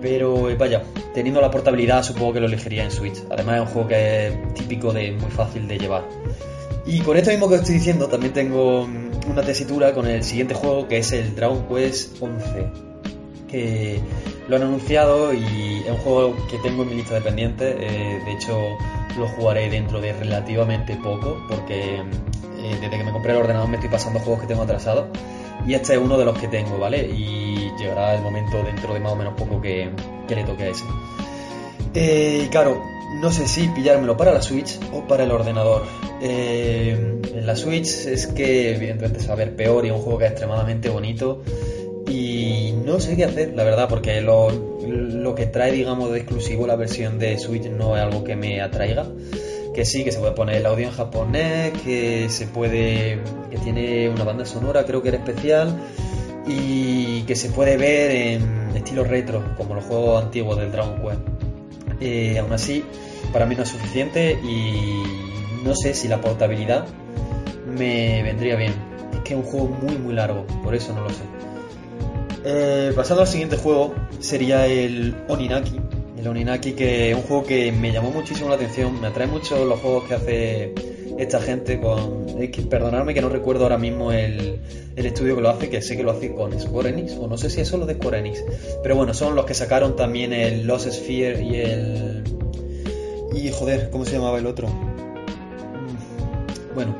pero 0.05 0.51
eh, 0.51 0.55
vaya, 0.55 0.83
teniendo 1.15 1.41
la 1.41 1.49
portabilidad 1.49 2.03
supongo 2.03 2.33
que 2.33 2.39
lo 2.39 2.45
elegiría 2.45 2.83
en 2.83 2.91
Switch. 2.91 3.23
Además 3.31 3.55
es 3.55 3.61
un 3.61 3.67
juego 3.67 3.87
que 3.87 4.27
es 4.27 4.53
típico 4.53 4.93
de 4.93 5.11
muy 5.13 5.31
fácil 5.31 5.67
de 5.67 5.79
llevar. 5.79 6.07
Y 6.85 6.99
con 6.99 7.17
esto 7.17 7.31
mismo 7.31 7.49
que 7.49 7.55
estoy 7.55 7.75
diciendo, 7.75 8.07
también 8.07 8.31
tengo 8.31 8.85
mm, 8.85 9.31
una 9.31 9.41
tesitura 9.41 9.93
con 9.93 10.05
el 10.05 10.23
siguiente 10.23 10.53
juego 10.53 10.87
que 10.87 10.97
es 10.97 11.11
el 11.11 11.35
Dragon 11.35 11.67
Quest 11.67 12.21
11. 12.21 12.67
Que 13.47 13.99
lo 14.47 14.55
han 14.55 14.63
anunciado 14.63 15.33
y 15.33 15.83
es 15.85 15.91
un 15.91 15.97
juego 15.97 16.35
que 16.49 16.57
tengo 16.59 16.83
en 16.83 16.89
mi 16.89 16.95
lista 16.95 17.15
de 17.15 17.21
pendientes. 17.21 17.75
eh, 17.79 18.21
de 18.25 18.31
hecho, 18.31 18.77
lo 19.17 19.27
jugaré 19.27 19.69
dentro 19.69 20.01
de 20.01 20.13
relativamente 20.13 20.95
poco 20.95 21.37
porque 21.49 21.95
eh, 21.95 22.77
desde 22.81 22.97
que 22.97 23.03
me 23.03 23.11
compré 23.11 23.31
el 23.31 23.37
ordenador 23.37 23.69
me 23.69 23.75
estoy 23.75 23.89
pasando 23.89 24.19
juegos 24.19 24.41
que 24.41 24.47
tengo 24.47 24.63
atrasados. 24.63 25.05
Y 25.67 25.73
este 25.73 25.93
es 25.93 25.99
uno 25.99 26.17
de 26.17 26.25
los 26.25 26.37
que 26.37 26.47
tengo, 26.47 26.77
¿vale? 26.77 27.07
Y 27.07 27.71
llegará 27.79 28.15
el 28.15 28.21
momento 28.21 28.61
dentro 28.63 28.93
de 28.93 28.99
más 28.99 29.13
o 29.13 29.15
menos 29.15 29.33
poco 29.33 29.61
que, 29.61 29.89
que 30.27 30.35
le 30.35 30.43
toque 30.43 30.63
a 30.63 30.67
ese. 30.69 30.83
Eh, 31.93 32.47
claro, 32.51 32.83
no 33.21 33.31
sé 33.31 33.47
si 33.47 33.67
pillármelo 33.69 34.17
para 34.17 34.33
la 34.33 34.41
Switch 34.41 34.77
o 34.93 35.07
para 35.07 35.23
el 35.23 35.31
ordenador. 35.31 35.83
Eh, 36.21 37.21
en 37.33 37.45
la 37.45 37.55
Switch 37.55 37.87
es 38.05 38.27
que 38.27 38.75
evidentemente 38.75 39.19
se 39.19 39.27
va 39.27 39.33
a 39.33 39.37
ver 39.37 39.55
peor 39.55 39.85
y 39.85 39.89
es 39.89 39.95
un 39.95 40.01
juego 40.01 40.19
que 40.19 40.25
es 40.25 40.31
extremadamente 40.31 40.89
bonito. 40.89 41.41
No 42.85 42.99
sé 42.99 43.15
qué 43.15 43.25
hacer, 43.25 43.53
la 43.55 43.63
verdad, 43.63 43.89
porque 43.89 44.21
lo, 44.21 44.51
lo 44.51 45.33
que 45.33 45.47
trae, 45.47 45.71
digamos, 45.71 46.11
de 46.11 46.19
exclusivo 46.19 46.67
la 46.67 46.75
versión 46.75 47.17
de 47.17 47.37
Switch 47.39 47.67
no 47.67 47.97
es 47.97 48.03
algo 48.03 48.23
que 48.23 48.35
me 48.35 48.61
atraiga. 48.61 49.07
Que 49.73 49.85
sí, 49.85 50.03
que 50.03 50.11
se 50.11 50.19
puede 50.19 50.33
poner 50.33 50.57
el 50.57 50.65
audio 50.67 50.87
en 50.87 50.93
japonés, 50.93 51.73
que 51.83 52.29
se 52.29 52.45
puede. 52.45 53.19
que 53.49 53.57
tiene 53.57 54.07
una 54.09 54.23
banda 54.23 54.45
sonora, 54.45 54.85
creo 54.85 55.01
que 55.01 55.09
era 55.09 55.17
especial. 55.17 55.75
Y 56.45 57.23
que 57.23 57.35
se 57.35 57.49
puede 57.49 57.75
ver 57.75 58.11
en 58.11 58.75
estilo 58.75 59.03
retro, 59.03 59.55
como 59.57 59.73
los 59.73 59.83
juegos 59.83 60.23
antiguos 60.23 60.57
del 60.57 60.71
Dragon 60.71 61.01
Quest. 61.01 61.21
Eh, 62.01 62.37
aún 62.37 62.53
así, 62.53 62.83
para 63.33 63.47
mí 63.47 63.55
no 63.55 63.63
es 63.63 63.69
suficiente 63.69 64.37
y 64.43 65.01
no 65.65 65.75
sé 65.75 65.95
si 65.95 66.07
la 66.07 66.21
portabilidad 66.21 66.85
me 67.65 68.21
vendría 68.21 68.55
bien. 68.55 68.73
Es 69.11 69.19
que 69.21 69.33
es 69.33 69.39
un 69.39 69.45
juego 69.45 69.69
muy 69.69 69.97
muy 69.97 70.13
largo, 70.13 70.45
por 70.63 70.75
eso 70.75 70.93
no 70.93 71.01
lo 71.01 71.09
sé. 71.09 71.23
Eh, 72.47 72.93
pasando 72.95 73.23
al 73.23 73.27
siguiente 73.27 73.57
juego, 73.57 73.95
sería 74.19 74.67
el 74.67 75.15
Oninaki. 75.27 75.79
El 76.19 76.27
Oninaki, 76.27 76.73
que 76.73 77.09
es 77.09 77.15
un 77.15 77.23
juego 77.23 77.43
que 77.43 77.71
me 77.71 77.91
llamó 77.91 78.11
muchísimo 78.11 78.49
la 78.49 78.55
atención. 78.55 79.01
Me 79.01 79.07
atrae 79.07 79.25
mucho 79.25 79.65
los 79.65 79.79
juegos 79.79 80.03
que 80.03 80.13
hace 80.13 80.75
esta 81.17 81.41
gente 81.41 81.79
con... 81.79 82.25
es 82.39 82.51
que 82.51 82.61
perdonadme 82.61 83.13
que 83.15 83.21
no 83.21 83.29
recuerdo 83.29 83.63
ahora 83.63 83.77
mismo 83.77 84.11
el, 84.11 84.59
el 84.95 85.05
estudio 85.05 85.35
que 85.35 85.41
lo 85.41 85.49
hace, 85.49 85.69
que 85.69 85.81
sé 85.81 85.97
que 85.97 86.03
lo 86.03 86.11
hace 86.11 86.35
con 86.35 86.59
Square 86.59 86.89
Enix, 86.89 87.13
o 87.13 87.27
no 87.27 87.37
sé 87.37 87.49
si 87.49 87.61
es 87.61 87.67
solo 87.67 87.87
de 87.87 87.95
Square 87.95 88.19
Enix. 88.19 88.43
Pero 88.83 88.95
bueno, 88.95 89.13
son 89.15 89.33
los 89.35 89.45
que 89.45 89.55
sacaron 89.55 89.95
también 89.95 90.31
el 90.31 90.67
Lost 90.67 90.87
Sphere 90.91 91.41
y 91.41 91.55
el... 91.55 92.23
Y 93.33 93.49
joder, 93.49 93.89
¿cómo 93.89 94.05
se 94.05 94.13
llamaba 94.13 94.37
el 94.37 94.45
otro? 94.45 94.67
Bueno, 96.75 96.95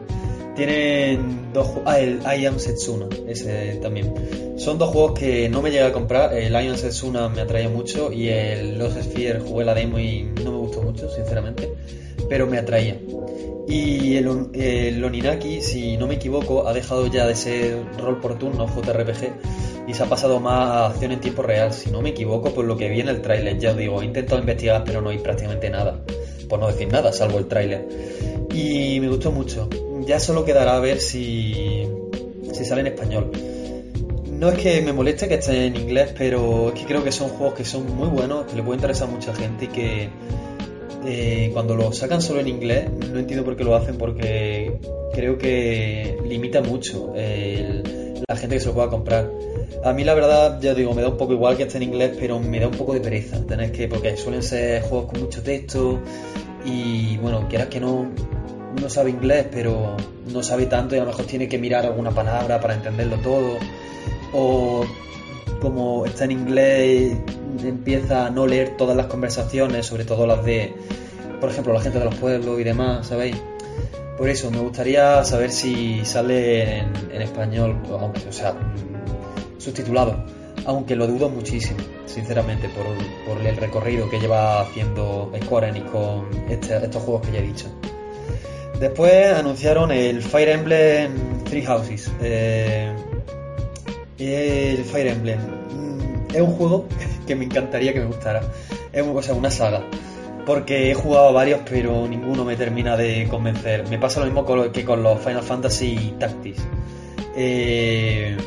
tienen 0.56 1.45
dos 1.56 1.70
Ah, 1.86 2.00
el 2.00 2.20
I 2.22 2.46
Am 2.46 2.60
Setsuna, 2.60 3.08
ese 3.28 3.80
también. 3.82 4.14
Son 4.58 4.78
dos 4.78 4.90
juegos 4.90 5.18
que 5.18 5.50
no 5.50 5.62
me 5.62 5.72
llegué 5.72 5.86
a 5.86 5.94
comprar. 5.94 6.34
El 6.38 6.54
I 6.54 6.68
Am 6.68 6.78
Setsuna 6.78 7.30
me 7.30 7.42
atraía 7.42 7.70
mucho 7.70 8.12
y 8.12 8.30
el 8.30 8.78
Lost 8.78 9.02
Sphere 9.02 9.40
jugué 9.40 9.66
la 9.66 9.74
demo 9.74 9.98
y 9.98 10.24
no 10.44 10.52
me 10.52 10.58
gustó 10.58 10.84
mucho, 10.84 11.10
sinceramente. 11.10 11.74
Pero 12.30 12.46
me 12.46 12.58
atraía. 12.58 13.00
Y 13.68 14.18
el, 14.18 14.50
el 14.54 15.04
Oninaki, 15.04 15.62
si 15.62 15.98
no 15.98 16.06
me 16.06 16.16
equivoco, 16.16 16.68
ha 16.68 16.74
dejado 16.74 17.08
ya 17.08 17.26
de 17.26 17.36
ser 17.36 17.84
rol 17.98 18.20
por 18.20 18.38
turno, 18.38 18.68
JRPG, 18.68 19.88
y 19.88 19.94
se 19.94 20.04
ha 20.04 20.06
pasado 20.06 20.40
más 20.40 20.70
a 20.70 20.86
acción 20.88 21.12
en 21.14 21.20
tiempo 21.20 21.42
real. 21.42 21.74
Si 21.74 21.90
no 21.90 22.02
me 22.02 22.10
equivoco, 22.10 22.54
por 22.54 22.66
lo 22.66 22.78
que 22.78 22.90
vi 22.90 23.00
en 23.00 23.10
el 23.10 23.22
tráiler, 23.22 23.58
ya 23.58 23.72
os 23.72 23.78
digo, 23.78 24.02
he 24.02 24.06
intentado 24.06 24.40
investigar, 24.40 24.84
pero 24.86 25.02
no 25.02 25.10
hay 25.10 25.18
prácticamente 25.18 25.70
nada. 25.70 26.00
Por 26.48 26.60
no 26.60 26.68
decir 26.68 26.92
nada, 26.92 27.12
salvo 27.12 27.40
el 27.40 27.48
tráiler. 27.48 27.88
Y 28.54 29.00
me 29.00 29.08
gustó 29.08 29.32
mucho. 29.32 29.68
Ya 30.06 30.20
solo 30.20 30.46
quedará 30.46 30.76
a 30.76 30.80
ver 30.80 31.00
si, 31.00 31.88
si 32.54 32.66
sale 32.66 32.82
en 32.82 32.88
español. 32.88 33.32
No 34.32 34.50
es 34.50 34.58
que 34.60 34.82
me 34.82 34.94
moleste 34.94 35.28
que 35.28 35.36
esté 35.36 35.66
en 35.66 35.76
inglés, 35.78 36.14
pero 36.18 36.70
es 36.70 36.80
que 36.80 36.86
creo 36.86 37.04
que 37.04 37.12
son 37.12 37.30
juegos 37.30 37.56
que 37.56 37.66
son 37.66 37.96
muy 37.96 38.10
buenos, 38.10 38.46
que 38.46 38.56
le 38.56 38.64
puede 38.64 38.78
interesar 38.78 39.08
a 39.08 39.12
mucha 39.12 39.34
gente 39.34 39.66
y 39.66 39.68
que 39.70 40.10
eh, 41.06 41.52
cuando 41.54 41.76
lo 41.76 41.92
sacan 41.94 42.22
solo 42.22 42.40
en 42.42 42.48
inglés, 42.48 42.90
no 43.12 43.20
entiendo 43.20 43.46
por 43.46 43.56
qué 43.56 43.64
lo 43.64 43.76
hacen, 43.76 43.98
porque 43.98 44.78
creo 45.14 45.38
que 45.38 46.18
limita 46.26 46.62
mucho 46.62 47.14
la 47.16 48.36
gente 48.36 48.56
que 48.56 48.60
se 48.60 48.68
lo 48.68 48.74
pueda 48.74 48.90
comprar. 48.90 49.30
A 49.84 49.94
mí 49.94 50.04
la 50.04 50.16
verdad, 50.16 50.60
ya 50.60 50.74
digo, 50.74 50.94
me 50.94 51.02
da 51.02 51.10
un 51.10 51.18
poco 51.18 51.34
igual 51.34 51.56
que 51.58 51.64
esté 51.64 51.78
en 51.78 51.84
inglés, 51.84 52.18
pero 52.20 52.40
me 52.40 52.60
da 52.60 52.68
un 52.68 52.74
poco 52.74 52.94
de 52.94 53.02
pereza 53.02 53.46
tener 53.46 53.72
que, 53.72 53.88
porque 53.88 54.18
suelen 54.18 54.42
ser 54.42 54.82
juegos 54.82 55.12
con 55.12 55.22
mucho 55.22 55.44
texto 55.44 56.00
y 56.66 57.18
bueno, 57.18 57.48
quieras 57.48 57.68
que 57.68 57.80
no, 57.80 58.10
no 58.82 58.90
sabe 58.90 59.10
inglés, 59.10 59.48
pero 59.52 59.96
no 60.32 60.44
sabe 60.44 60.66
tanto 60.66 60.96
y 60.96 61.00
a 61.00 61.02
lo 61.02 61.08
mejor 61.08 61.26
tiene 61.26 61.48
que 61.48 61.58
mirar 61.58 61.86
alguna 61.86 62.12
palabra 62.12 62.60
para 62.60 62.76
entenderlo 62.76 63.18
todo. 63.18 63.58
O 64.34 64.86
como 65.62 66.06
está 66.06 66.26
en 66.26 66.32
inglés, 66.32 67.18
empieza 67.64 68.28
a 68.28 68.30
no 68.30 68.46
leer 68.48 68.78
todas 68.78 68.96
las 68.96 69.08
conversaciones, 69.08 69.86
sobre 69.86 70.06
todo 70.06 70.28
las 70.28 70.44
de, 70.44 70.74
por 71.40 71.50
ejemplo, 71.50 71.74
la 71.74 71.82
gente 71.82 72.00
de 72.00 72.06
los 72.06 72.16
pueblos 72.16 72.60
y 72.60 72.64
demás, 72.64 73.08
¿sabéis? 73.08 73.36
Por 74.18 74.30
eso, 74.30 74.50
me 74.50 74.60
gustaría 74.60 75.24
saber 75.26 75.52
si 75.52 76.06
sale 76.06 76.80
en, 76.80 77.22
español, 77.22 77.78
o 77.90 78.32
sea, 78.32 78.56
subtitulado, 79.58 80.24
aunque 80.66 80.96
lo 80.96 81.06
dudo 81.08 81.30
muchísimo, 81.30 81.80
sinceramente, 82.06 82.70
por, 82.70 82.86
por 83.28 83.46
el 83.46 83.58
recorrido 83.58 84.10
que 84.10 84.20
lleva 84.20 84.62
haciendo 84.62 85.32
Square 85.44 85.70
Enix 85.70 85.90
con 85.92 86.28
este- 86.50 86.78
estos 86.78 87.04
juegos 87.04 87.26
que 87.26 87.34
ya 87.34 87.40
he 87.40 87.44
dicho. 87.44 87.68
Después 88.80 89.34
anunciaron 89.34 89.92
el 89.92 90.22
Fire 90.22 90.50
Emblem 90.50 91.44
Three 91.46 91.64
Houses. 91.66 92.12
Eh, 92.22 92.94
el 94.20 94.84
Fire 94.84 95.08
Emblem 95.08 95.40
mm, 95.40 96.36
es 96.36 96.42
un 96.42 96.52
juego 96.54 96.86
que 97.28 97.36
me 97.36 97.46
encantaría 97.46 97.94
que 97.94 98.00
me 98.00 98.08
gustara. 98.08 98.42
Es 98.92 99.04
o 99.06 99.22
sea, 99.22 99.34
una 99.34 99.52
saga. 99.52 99.84
Porque 100.46 100.92
he 100.92 100.94
jugado 100.94 101.34
varios, 101.34 101.62
pero 101.68 102.08
ninguno 102.08 102.46
me 102.46 102.56
termina 102.56 102.96
de 102.98 103.28
convencer. 103.30 103.88
Me 103.90 103.98
pasa 103.98 104.20
lo 104.20 104.28
mismo 104.28 104.46
con 104.46 104.72
que 104.72 104.86
con 104.86 105.02
los 105.02 105.20
Final 105.20 105.42
Fantasy 105.42 106.14
Tactics. 106.20 106.62
Eh, 107.36 108.38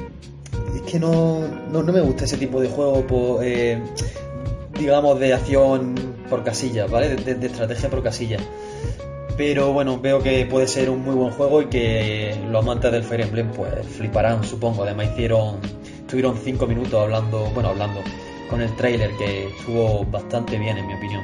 es 0.76 0.82
que 0.82 1.00
no, 1.00 1.40
no, 1.70 1.82
me 1.82 2.00
gusta 2.00 2.24
ese 2.24 2.36
tipo 2.36 2.60
de 2.60 2.68
juego, 2.68 3.40
eh, 3.42 3.82
digamos, 4.78 5.18
de 5.18 5.34
acción 5.34 5.94
por 6.30 6.44
casillas, 6.44 6.88
¿vale? 6.90 7.16
De 7.16 7.46
estrategia 7.46 7.90
por 7.90 8.02
casillas. 8.02 8.42
Pero 9.38 9.72
bueno, 9.72 10.00
veo 10.00 10.20
que 10.20 10.44
puede 10.46 10.66
ser 10.66 10.90
un 10.90 11.04
muy 11.04 11.14
buen 11.14 11.30
juego 11.30 11.62
y 11.62 11.66
que 11.66 12.36
los 12.50 12.60
amantes 12.60 12.90
del 12.90 13.04
Fire 13.04 13.20
Emblem 13.20 13.52
pues 13.52 13.86
fliparán, 13.86 14.42
supongo. 14.42 14.82
Además 14.82 15.10
hicieron, 15.12 15.60
estuvieron 16.00 16.36
5 16.36 16.66
minutos 16.66 17.00
hablando, 17.00 17.48
bueno, 17.54 17.68
hablando 17.68 18.00
con 18.50 18.60
el 18.60 18.74
trailer 18.74 19.12
que 19.16 19.46
estuvo 19.46 20.04
bastante 20.06 20.58
bien 20.58 20.76
en 20.76 20.88
mi 20.88 20.94
opinión. 20.94 21.22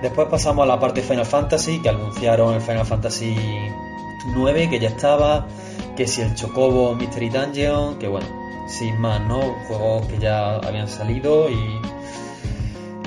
Después 0.00 0.26
pasamos 0.30 0.62
a 0.64 0.66
la 0.66 0.80
parte 0.80 1.02
de 1.02 1.06
Final 1.06 1.26
Fantasy, 1.26 1.82
que 1.82 1.90
anunciaron 1.90 2.54
el 2.54 2.62
Final 2.62 2.86
Fantasy 2.86 3.36
9, 4.34 4.70
que 4.70 4.78
ya 4.78 4.88
estaba, 4.88 5.46
que 5.96 6.06
si 6.06 6.22
el 6.22 6.34
Chocobo 6.34 6.94
Mystery 6.94 7.28
Dungeon, 7.28 7.98
que 7.98 8.08
bueno, 8.08 8.26
sin 8.68 8.98
más, 8.98 9.20
¿no? 9.20 9.40
Juegos 9.68 10.06
que 10.06 10.18
ya 10.18 10.56
habían 10.56 10.88
salido 10.88 11.50
y 11.50 11.78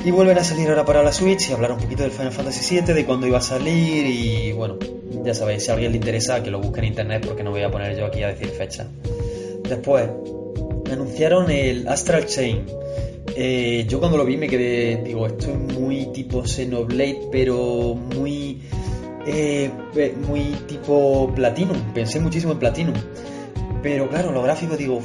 y 0.07 0.11
vuelven 0.11 0.37
a 0.37 0.43
salir 0.45 0.69
ahora 0.69 0.85
para 0.85 1.03
la 1.03 1.11
Switch 1.11 1.49
y 1.49 1.51
hablar 1.51 1.73
un 1.73 1.79
poquito 1.79 2.03
del 2.03 2.13
Final 2.13 2.31
Fantasy 2.31 2.75
VII, 2.75 2.93
de 2.93 3.05
cuándo 3.05 3.27
iba 3.27 3.39
a 3.39 3.41
salir 3.41 4.05
y 4.05 4.53
bueno, 4.53 4.77
ya 5.25 5.33
sabéis, 5.33 5.65
si 5.65 5.69
a 5.69 5.73
alguien 5.73 5.91
le 5.91 5.97
interesa 5.97 6.41
que 6.41 6.49
lo 6.49 6.61
busque 6.61 6.79
en 6.79 6.85
internet 6.85 7.25
porque 7.27 7.43
no 7.43 7.51
voy 7.51 7.61
a 7.63 7.69
poner 7.69 7.97
yo 7.97 8.05
aquí 8.05 8.23
a 8.23 8.29
decir 8.29 8.47
fecha. 8.47 8.87
Después, 9.67 10.09
anunciaron 10.89 11.51
el 11.51 11.89
Astral 11.89 12.25
Chain. 12.25 12.63
Eh, 13.35 13.85
yo 13.89 13.99
cuando 13.99 14.17
lo 14.17 14.23
vi 14.23 14.37
me 14.37 14.47
quedé, 14.47 15.03
digo, 15.03 15.27
esto 15.27 15.51
es 15.51 15.77
muy 15.77 16.05
tipo 16.13 16.41
Xenoblade, 16.41 17.27
pero 17.29 17.93
muy, 17.93 18.61
eh, 19.25 19.69
muy 20.25 20.41
tipo 20.67 21.33
Platinum. 21.35 21.81
Pensé 21.93 22.21
muchísimo 22.21 22.53
en 22.53 22.59
Platinum. 22.59 22.95
Pero 23.83 24.07
claro, 24.09 24.31
los 24.31 24.41
gráficos 24.41 24.77
digo, 24.77 25.01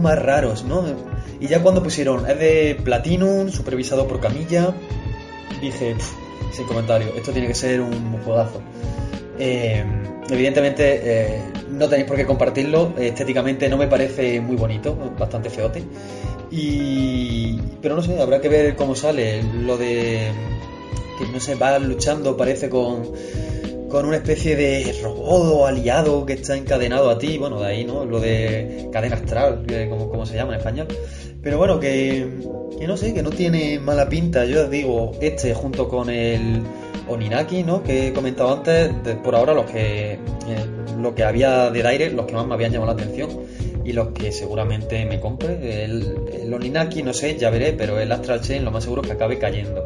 más 0.00 0.20
raros, 0.20 0.64
¿no? 0.64 0.84
Y 1.40 1.48
ya 1.48 1.62
cuando 1.62 1.82
pusieron, 1.82 2.28
es 2.28 2.38
de 2.38 2.80
Platinum, 2.82 3.50
supervisado 3.50 4.06
por 4.06 4.20
Camilla, 4.20 4.74
dije, 5.60 5.96
sin 6.52 6.66
comentario, 6.66 7.08
esto 7.16 7.32
tiene 7.32 7.48
que 7.48 7.54
ser 7.54 7.80
un 7.80 8.18
juegazo. 8.24 8.60
Eh, 9.38 9.84
evidentemente 10.30 11.00
eh, 11.02 11.42
no 11.70 11.88
tenéis 11.88 12.08
por 12.08 12.16
qué 12.16 12.26
compartirlo, 12.26 12.94
estéticamente 12.98 13.68
no 13.68 13.76
me 13.76 13.86
parece 13.86 14.40
muy 14.40 14.56
bonito, 14.56 14.96
bastante 15.18 15.50
feote. 15.50 15.82
Y, 16.50 17.60
pero 17.82 17.96
no 17.96 18.02
sé, 18.02 18.20
habrá 18.20 18.40
que 18.40 18.48
ver 18.48 18.76
cómo 18.76 18.94
sale. 18.94 19.42
Lo 19.42 19.76
de 19.76 20.30
que 21.18 21.26
no 21.32 21.40
sé, 21.40 21.54
va 21.54 21.78
luchando, 21.78 22.36
parece 22.36 22.68
con 22.68 23.02
con 23.88 24.04
una 24.06 24.16
especie 24.16 24.56
de 24.56 24.94
robot 25.02 25.52
o 25.54 25.66
aliado 25.66 26.26
que 26.26 26.34
está 26.34 26.56
encadenado 26.56 27.10
a 27.10 27.18
ti, 27.18 27.38
bueno, 27.38 27.60
de 27.60 27.66
ahí, 27.66 27.84
¿no? 27.84 28.04
Lo 28.04 28.20
de 28.20 28.88
cadena 28.92 29.16
astral, 29.16 29.64
como, 29.88 30.08
como 30.08 30.26
se 30.26 30.36
llama 30.36 30.54
en 30.54 30.58
español. 30.58 30.88
Pero 31.42 31.58
bueno, 31.58 31.78
que, 31.78 32.26
que 32.78 32.86
no 32.86 32.96
sé, 32.96 33.14
que 33.14 33.22
no 33.22 33.30
tiene 33.30 33.78
mala 33.78 34.08
pinta. 34.08 34.44
Yo 34.44 34.64
os 34.64 34.70
digo, 34.70 35.12
este 35.20 35.54
junto 35.54 35.88
con 35.88 36.10
el 36.10 36.62
Oninaki, 37.08 37.62
¿no? 37.62 37.82
Que 37.82 38.08
he 38.08 38.12
comentado 38.12 38.52
antes, 38.52 38.90
por 39.22 39.34
ahora 39.34 39.54
los 39.54 39.70
que 39.70 40.14
eh, 40.14 40.18
lo 40.98 41.14
que 41.14 41.22
había 41.22 41.70
de 41.70 41.86
aire, 41.86 42.10
los 42.10 42.26
que 42.26 42.34
más 42.34 42.46
me 42.46 42.54
habían 42.54 42.72
llamado 42.72 42.94
la 42.94 43.00
atención 43.00 43.30
y 43.84 43.92
los 43.92 44.08
que 44.08 44.32
seguramente 44.32 45.04
me 45.04 45.20
compre. 45.20 45.84
El, 45.84 46.16
el 46.42 46.52
Oninaki, 46.52 47.04
no 47.04 47.12
sé, 47.12 47.36
ya 47.38 47.50
veré, 47.50 47.72
pero 47.72 48.00
el 48.00 48.10
Astral 48.10 48.40
Chain 48.40 48.64
lo 48.64 48.72
más 48.72 48.82
seguro 48.82 49.02
es 49.02 49.08
que 49.08 49.14
acabe 49.14 49.38
cayendo. 49.38 49.84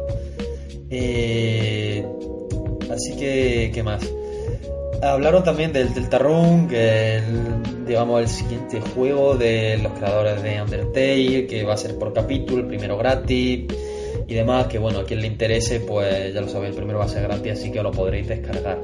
Eh, 0.89 1.90
Así 2.91 3.15
que, 3.15 3.71
¿qué 3.73 3.83
más? 3.83 4.03
Hablaron 5.01 5.43
también 5.43 5.73
del 5.73 5.93
Deltarune, 5.93 6.67
que 6.67 7.17
es 7.17 7.23
digamos, 7.87 8.21
el 8.21 8.27
siguiente 8.29 8.79
juego 8.79 9.35
de 9.35 9.77
los 9.81 9.91
creadores 9.93 10.41
de 10.41 10.61
Undertale, 10.61 11.47
que 11.47 11.63
va 11.63 11.73
a 11.73 11.77
ser 11.77 11.97
por 11.97 12.13
capítulo, 12.13 12.61
el 12.61 12.67
primero 12.67 12.97
gratis 12.97 13.65
y 14.27 14.33
demás, 14.33 14.67
que 14.67 14.77
bueno, 14.77 14.99
a 14.99 15.05
quien 15.05 15.21
le 15.21 15.27
interese, 15.27 15.81
pues 15.81 16.33
ya 16.33 16.39
lo 16.41 16.47
sabéis, 16.47 16.69
el 16.71 16.77
primero 16.77 16.99
va 16.99 17.05
a 17.05 17.09
ser 17.09 17.23
gratis, 17.23 17.53
así 17.53 17.71
que 17.71 17.83
lo 17.83 17.91
podréis 17.91 18.27
descargar. 18.27 18.79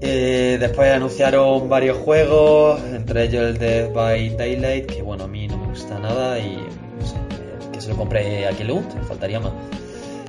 Eh, 0.00 0.56
después 0.60 0.90
anunciaron 0.90 1.68
varios 1.68 1.96
juegos, 1.98 2.80
entre 2.92 3.24
ellos 3.24 3.42
el 3.42 3.58
Dead 3.58 3.92
by 3.92 4.36
Daylight, 4.36 4.86
que 4.86 5.02
bueno, 5.02 5.24
a 5.24 5.28
mí 5.28 5.48
no 5.48 5.58
me 5.58 5.66
gusta 5.68 5.98
nada 5.98 6.38
y 6.38 6.58
sé, 7.04 7.16
que 7.72 7.80
se 7.80 7.88
lo 7.88 7.96
compré 7.96 8.46
a 8.46 8.50
quien 8.50 8.68
le 8.68 8.74
guste, 8.74 9.00
faltaría 9.08 9.40
más. 9.40 9.52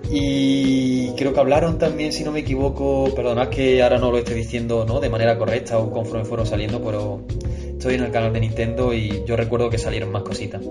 Y 0.10 1.12
creo 1.16 1.34
que 1.34 1.40
hablaron 1.40 1.78
también, 1.78 2.12
si 2.14 2.24
no 2.24 2.32
me 2.32 2.40
equivoco, 2.40 3.14
perdonad 3.16 3.50
que 3.50 3.82
ahora 3.82 3.98
no 3.98 4.12
lo 4.12 4.18
esté 4.18 4.34
diciendo 4.34 4.86
¿no? 4.86 5.00
de 5.00 5.10
manera 5.10 5.38
correcta 5.38 5.80
o 5.80 5.92
conforme 5.92 6.26
fueron 6.26 6.46
saliendo, 6.46 6.82
pero 6.84 7.22
estoy 7.70 7.96
en 7.96 8.04
el 8.04 8.12
canal 8.12 8.34
de 8.34 8.42
Nintendo 8.42 8.94
y 8.94 9.24
yo 9.26 9.36
recuerdo 9.36 9.70
que 9.70 9.78
salieron 9.78 10.12
más 10.12 10.24
cositas, 10.24 10.62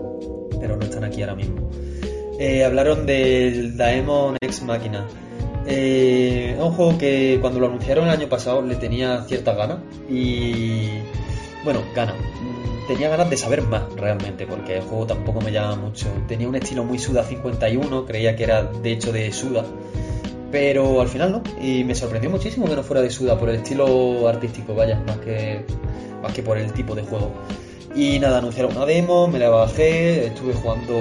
pero 0.61 0.77
no 0.77 0.85
están 0.85 1.05
aquí 1.05 1.23
ahora 1.23 1.35
mismo. 1.35 1.71
Eh, 2.39 2.65
hablaron 2.65 3.07
del 3.07 3.77
Daemon 3.77 4.37
X 4.41 4.63
Máquina. 4.63 5.07
Eh, 5.67 6.57
un 6.59 6.73
juego 6.73 6.99
que 6.99 7.39
cuando 7.41 7.61
lo 7.61 7.67
anunciaron 7.67 8.07
el 8.07 8.11
año 8.11 8.29
pasado 8.29 8.63
le 8.63 8.75
tenía 8.75 9.23
ciertas 9.25 9.57
ganas 9.57 9.79
y 10.11 10.89
bueno, 11.65 11.83
ganas 11.95 12.17
tenía 12.87 13.09
ganas 13.09 13.31
de 13.31 13.37
saber 13.37 13.63
más 13.63 13.83
realmente, 13.95 14.47
porque 14.47 14.77
el 14.77 14.83
juego 14.83 15.07
tampoco 15.07 15.41
me 15.41 15.53
llama 15.53 15.77
mucho. 15.77 16.07
Tenía 16.29 16.49
un 16.49 16.55
estilo 16.55 16.85
muy 16.85 16.99
Suda 16.99 17.25
51, 17.25 18.07
creía 18.07 18.37
que 18.37 18.45
era 18.45 18.65
de 18.65 18.93
hecho 18.93 19.13
de 19.13 19.33
Suda, 19.33 19.65
pero 20.51 21.01
al 21.01 21.09
final 21.09 21.33
no. 21.33 21.43
Y 21.61 21.85
me 21.85 21.95
sorprendió 21.95 22.31
muchísimo 22.31 22.67
que 22.67 22.77
no 22.77 22.83
fuera 22.83 23.03
de 23.03 23.11
Suda, 23.11 23.39
por 23.39 23.49
el 23.49 23.57
estilo 23.57 24.29
artístico, 24.29 24.75
vaya, 24.75 25.03
más 25.07 25.19
que, 25.19 25.65
más 26.23 26.33
que 26.33 26.43
por 26.43 26.59
el 26.59 26.73
tipo 26.73 26.95
de 26.95 27.03
juego. 27.03 27.33
Y 27.95 28.19
nada, 28.19 28.39
anunciaron 28.39 28.75
una 28.77 28.87
demo, 28.87 29.29
me 29.29 29.39
la 29.39 29.51
bajé, 29.51 30.27
estuve 30.27 30.55
jugando 30.55 30.95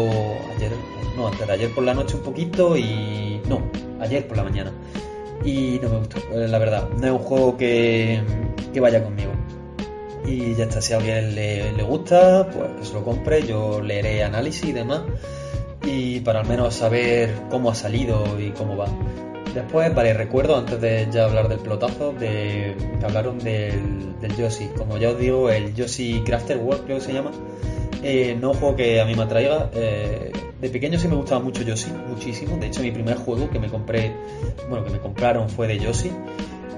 ayer, 0.55 0.71
no, 1.15 1.27
antes 1.27 1.47
de 1.47 1.53
ayer 1.53 1.73
por 1.73 1.83
la 1.83 1.93
noche 1.93 2.15
un 2.17 2.23
poquito 2.23 2.75
y... 2.75 3.39
no, 3.47 3.61
ayer 4.01 4.27
por 4.27 4.37
la 4.37 4.43
mañana. 4.43 4.71
Y 5.43 5.79
no 5.81 5.89
me 5.89 5.97
gustó, 5.99 6.19
la 6.33 6.57
verdad. 6.59 6.89
No 6.97 7.07
es 7.07 7.11
un 7.13 7.19
juego 7.19 7.57
que, 7.57 8.21
que 8.73 8.79
vaya 8.79 9.03
conmigo. 9.03 9.30
Y 10.25 10.55
ya 10.55 10.65
está, 10.65 10.81
si 10.81 10.93
a 10.93 10.97
alguien 10.97 11.35
le, 11.35 11.83
gusta, 11.83 12.49
pues 12.51 12.69
que 12.79 12.85
se 12.85 12.93
lo 12.93 13.03
compre, 13.03 13.45
yo 13.45 13.81
leeré 13.81 14.23
análisis 14.23 14.65
y 14.65 14.71
demás. 14.71 15.01
Y 15.83 16.19
para 16.19 16.41
al 16.41 16.47
menos 16.47 16.75
saber 16.75 17.33
cómo 17.49 17.71
ha 17.71 17.75
salido 17.75 18.39
y 18.39 18.51
cómo 18.51 18.77
va. 18.77 18.87
Después, 19.53 19.93
vale, 19.93 20.13
recuerdo, 20.13 20.55
antes 20.55 20.79
de 20.79 21.07
ya 21.11 21.25
hablar 21.25 21.49
del 21.49 21.59
pelotazo, 21.59 22.13
de 22.13 22.75
que 22.99 23.05
hablaron 23.05 23.39
del, 23.39 24.15
del. 24.21 24.31
Como 24.77 24.97
ya 24.97 25.09
os 25.09 25.19
digo, 25.19 25.49
el 25.49 25.73
Yoshi 25.73 26.21
Crafter 26.23 26.57
World 26.57 26.85
creo 26.85 26.97
que 26.99 27.03
se 27.03 27.13
llama. 27.13 27.31
Eh, 28.03 28.37
no 28.39 28.53
juego 28.53 28.75
que 28.75 29.01
a 29.01 29.05
mí 29.05 29.15
me 29.15 29.23
atraiga. 29.23 29.69
Eh, 29.73 30.31
de 30.61 30.69
pequeño 30.69 30.99
sí 30.99 31.07
me 31.07 31.15
gustaba 31.15 31.41
mucho 31.41 31.63
Yoshi, 31.63 31.91
muchísimo. 32.07 32.55
De 32.57 32.67
hecho, 32.67 32.81
mi 32.81 32.91
primer 32.91 33.17
juego 33.17 33.49
que 33.49 33.59
me 33.59 33.67
compré, 33.67 34.13
bueno, 34.69 34.85
que 34.85 34.91
me 34.91 34.99
compraron 34.99 35.49
fue 35.49 35.67
de 35.67 35.79
Yoshi. 35.79 36.11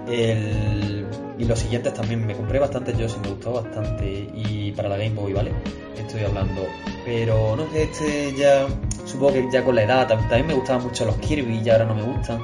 El, 0.07 1.05
y 1.37 1.45
los 1.45 1.59
siguientes 1.59 1.93
también 1.93 2.25
me 2.25 2.35
compré 2.35 2.59
bastante 2.59 2.93
yo, 2.97 3.07
sí 3.07 3.17
me 3.21 3.29
gustó 3.29 3.53
bastante. 3.53 4.29
Y 4.33 4.71
para 4.71 4.89
la 4.89 4.97
Game 4.97 5.11
Boy, 5.15 5.33
¿vale? 5.33 5.51
Estoy 5.97 6.23
hablando. 6.23 6.61
Pero 7.05 7.55
no 7.55 7.65
este 7.73 8.33
ya. 8.35 8.67
Supongo 9.05 9.33
que 9.33 9.47
ya 9.51 9.63
con 9.63 9.75
la 9.75 9.83
edad. 9.83 10.07
También 10.07 10.47
me 10.47 10.53
gustaban 10.53 10.83
mucho 10.83 11.05
los 11.05 11.17
Kirby 11.17 11.61
y 11.63 11.69
ahora 11.69 11.85
no 11.85 11.95
me 11.95 12.03
gustan. 12.03 12.39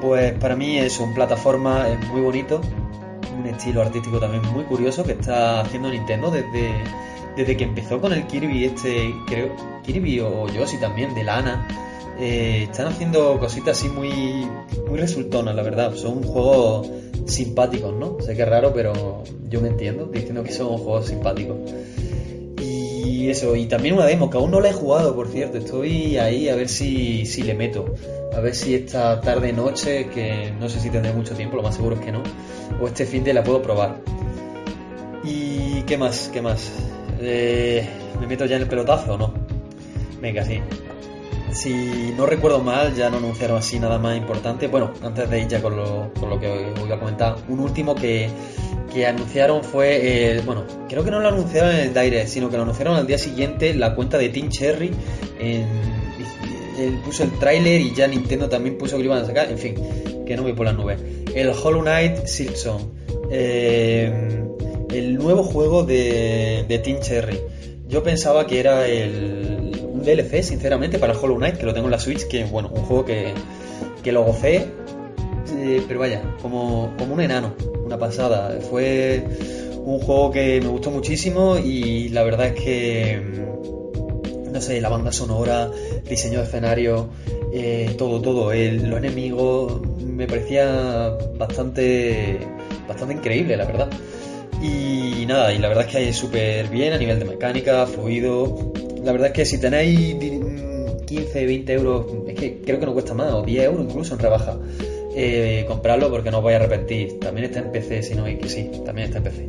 Pues 0.00 0.32
para 0.38 0.56
mí 0.56 0.78
es 0.78 0.98
un 0.98 1.14
plataforma 1.14 1.88
es 1.88 2.08
muy 2.08 2.20
bonito. 2.20 2.60
Un 3.38 3.46
estilo 3.46 3.82
artístico 3.82 4.18
también 4.18 4.42
muy 4.52 4.64
curioso 4.64 5.04
que 5.04 5.12
está 5.12 5.60
haciendo 5.60 5.88
Nintendo 5.88 6.30
desde, 6.30 6.72
desde 7.36 7.56
que 7.56 7.64
empezó 7.64 8.00
con 8.00 8.12
el 8.12 8.26
Kirby 8.26 8.64
este, 8.64 9.14
creo, 9.26 9.54
Kirby 9.84 10.20
o 10.20 10.48
Yoshi 10.48 10.76
también, 10.78 11.14
de 11.14 11.24
lana. 11.24 11.66
Eh, 12.18 12.64
están 12.70 12.88
haciendo 12.88 13.38
cositas 13.38 13.78
así 13.78 13.88
muy, 13.88 14.10
muy 14.88 14.98
resultonas, 14.98 15.54
la 15.54 15.62
verdad. 15.62 15.94
Son 15.94 16.22
juegos 16.22 16.90
simpáticos, 17.26 17.94
¿no? 17.94 18.18
Sé 18.20 18.34
que 18.34 18.42
es 18.42 18.48
raro, 18.48 18.72
pero 18.72 19.22
yo 19.48 19.60
me 19.60 19.68
entiendo 19.68 20.06
diciendo 20.06 20.42
que 20.42 20.52
son 20.52 20.78
juegos 20.78 21.06
simpáticos. 21.06 21.56
Y 22.60 23.28
eso, 23.28 23.54
y 23.56 23.66
también 23.66 23.94
una 23.94 24.06
demo 24.06 24.30
que 24.30 24.36
aún 24.36 24.50
no 24.50 24.60
la 24.60 24.70
he 24.70 24.72
jugado, 24.72 25.14
por 25.14 25.28
cierto. 25.28 25.58
Estoy 25.58 26.18
ahí 26.18 26.48
a 26.48 26.56
ver 26.56 26.68
si, 26.68 27.26
si 27.26 27.42
le 27.42 27.54
meto. 27.54 27.94
A 28.34 28.40
ver 28.40 28.54
si 28.54 28.74
esta 28.74 29.20
tarde 29.20 29.52
noche, 29.52 30.08
que 30.08 30.52
no 30.58 30.68
sé 30.68 30.80
si 30.80 30.90
tendré 30.90 31.12
mucho 31.12 31.34
tiempo, 31.34 31.56
lo 31.56 31.62
más 31.62 31.74
seguro 31.74 31.96
es 31.96 32.02
que 32.02 32.12
no, 32.12 32.22
o 32.80 32.86
este 32.86 33.04
fin 33.04 33.24
de 33.24 33.34
la 33.34 33.44
puedo 33.44 33.62
probar. 33.62 34.00
¿Y 35.24 35.82
qué 35.82 35.96
más? 35.98 36.30
¿Qué 36.32 36.40
más? 36.40 36.72
Eh, 37.20 37.86
¿Me 38.20 38.26
meto 38.26 38.44
ya 38.46 38.56
en 38.56 38.62
el 38.62 38.68
pelotazo 38.68 39.14
o 39.14 39.18
no? 39.18 39.34
Venga, 40.20 40.44
sí. 40.44 40.60
Si 41.52 42.14
no 42.16 42.24
recuerdo 42.26 42.60
mal, 42.60 42.94
ya 42.94 43.10
no 43.10 43.18
anunciaron 43.18 43.58
así 43.58 43.78
nada 43.78 43.98
más 43.98 44.16
importante. 44.16 44.68
Bueno, 44.68 44.92
antes 45.02 45.28
de 45.28 45.40
ir 45.40 45.48
ya 45.48 45.60
con 45.60 45.76
lo, 45.76 46.10
con 46.18 46.30
lo 46.30 46.40
que 46.40 46.72
voy 46.78 46.90
a 46.90 46.98
comentar, 46.98 47.36
un 47.48 47.60
último 47.60 47.94
que, 47.94 48.30
que 48.92 49.06
anunciaron 49.06 49.62
fue, 49.62 50.40
bueno, 50.46 50.64
creo 50.88 51.04
que 51.04 51.10
no 51.10 51.20
lo 51.20 51.28
anunciaron 51.28 51.74
en 51.74 51.80
el 51.80 51.94
Direct, 51.94 52.28
sino 52.28 52.48
que 52.48 52.56
lo 52.56 52.62
anunciaron 52.62 52.96
al 52.96 53.06
día 53.06 53.18
siguiente 53.18 53.74
la 53.74 53.94
cuenta 53.94 54.16
de 54.16 54.30
Team 54.30 54.48
Cherry. 54.48 54.90
Él 55.38 56.98
puso 57.04 57.22
el 57.22 57.32
tráiler 57.38 57.82
y 57.82 57.94
ya 57.94 58.06
Nintendo 58.06 58.48
también 58.48 58.78
puso 58.78 58.96
que 58.96 59.02
lo 59.04 59.10
iban 59.10 59.22
a 59.22 59.26
sacar. 59.26 59.50
En 59.50 59.58
fin, 59.58 59.74
que 60.26 60.36
no 60.36 60.42
voy 60.42 60.54
por 60.54 60.64
las 60.64 60.74
nubes. 60.74 60.98
El 61.34 61.50
Hollow 61.50 61.82
Knight 61.82 62.24
Silksong. 62.26 62.92
Eh, 63.30 64.42
el 64.90 65.16
nuevo 65.16 65.42
juego 65.42 65.84
de, 65.84 66.64
de 66.66 66.78
Team 66.78 67.00
Cherry. 67.00 67.38
Yo 67.88 68.02
pensaba 68.02 68.46
que 68.46 68.58
era 68.58 68.86
el, 68.86 69.61
DLC, 70.04 70.42
sinceramente, 70.42 70.98
para 70.98 71.18
Hollow 71.18 71.36
Knight, 71.36 71.56
que 71.56 71.66
lo 71.66 71.74
tengo 71.74 71.86
en 71.86 71.92
la 71.92 71.98
Switch, 71.98 72.26
que 72.26 72.44
bueno, 72.44 72.70
un 72.72 72.82
juego 72.82 73.04
que, 73.04 73.32
que 74.02 74.12
lo 74.12 74.24
gocé, 74.24 74.68
eh, 75.56 75.82
pero 75.86 76.00
vaya, 76.00 76.22
como, 76.40 76.94
como 76.98 77.14
un 77.14 77.20
enano, 77.20 77.54
una 77.84 77.98
pasada. 77.98 78.58
Fue 78.60 79.24
un 79.84 79.98
juego 79.98 80.30
que 80.30 80.60
me 80.60 80.68
gustó 80.68 80.90
muchísimo 80.90 81.58
y 81.58 82.08
la 82.08 82.22
verdad 82.22 82.48
es 82.48 82.62
que, 82.62 83.20
no 84.50 84.60
sé, 84.60 84.80
la 84.80 84.88
banda 84.88 85.12
sonora, 85.12 85.70
diseño 86.08 86.38
de 86.38 86.44
escenario, 86.44 87.08
eh, 87.52 87.94
todo, 87.98 88.20
todo, 88.20 88.52
el, 88.52 88.88
los 88.88 88.98
enemigos, 88.98 89.80
me 89.98 90.26
parecía 90.26 91.16
bastante, 91.36 92.38
bastante 92.88 93.14
increíble, 93.14 93.56
la 93.56 93.64
verdad. 93.64 93.90
Y 94.62 95.21
y 95.52 95.58
la 95.58 95.68
verdad 95.68 95.86
es 95.86 95.92
que 95.92 96.08
es 96.08 96.16
súper 96.16 96.68
bien 96.68 96.92
a 96.92 96.98
nivel 96.98 97.18
de 97.18 97.24
mecánica, 97.24 97.86
fluido. 97.86 98.72
La 99.02 99.12
verdad 99.12 99.28
es 99.28 99.32
que 99.32 99.44
si 99.44 99.58
tenéis 99.58 100.16
15, 101.06 101.46
20 101.46 101.72
euros, 101.72 102.06
es 102.28 102.34
que 102.34 102.60
creo 102.60 102.78
que 102.80 102.86
no 102.86 102.92
cuesta 102.92 103.14
más, 103.14 103.32
o 103.32 103.42
10 103.42 103.64
euros 103.64 103.86
incluso 103.88 104.14
en 104.14 104.20
rebaja, 104.20 104.58
eh, 105.14 105.64
comprarlo 105.68 106.10
porque 106.10 106.30
no 106.30 106.38
os 106.38 106.44
vais 106.44 106.56
a 106.56 106.60
arrepentir. 106.60 107.18
También 107.20 107.46
está 107.46 107.60
en 107.60 107.72
PC, 107.72 108.02
si 108.02 108.14
no 108.14 108.24
hay 108.24 108.36
que 108.36 108.48
sí, 108.48 108.70
también 108.84 109.06
está 109.08 109.18
en 109.18 109.24
PC. 109.24 109.48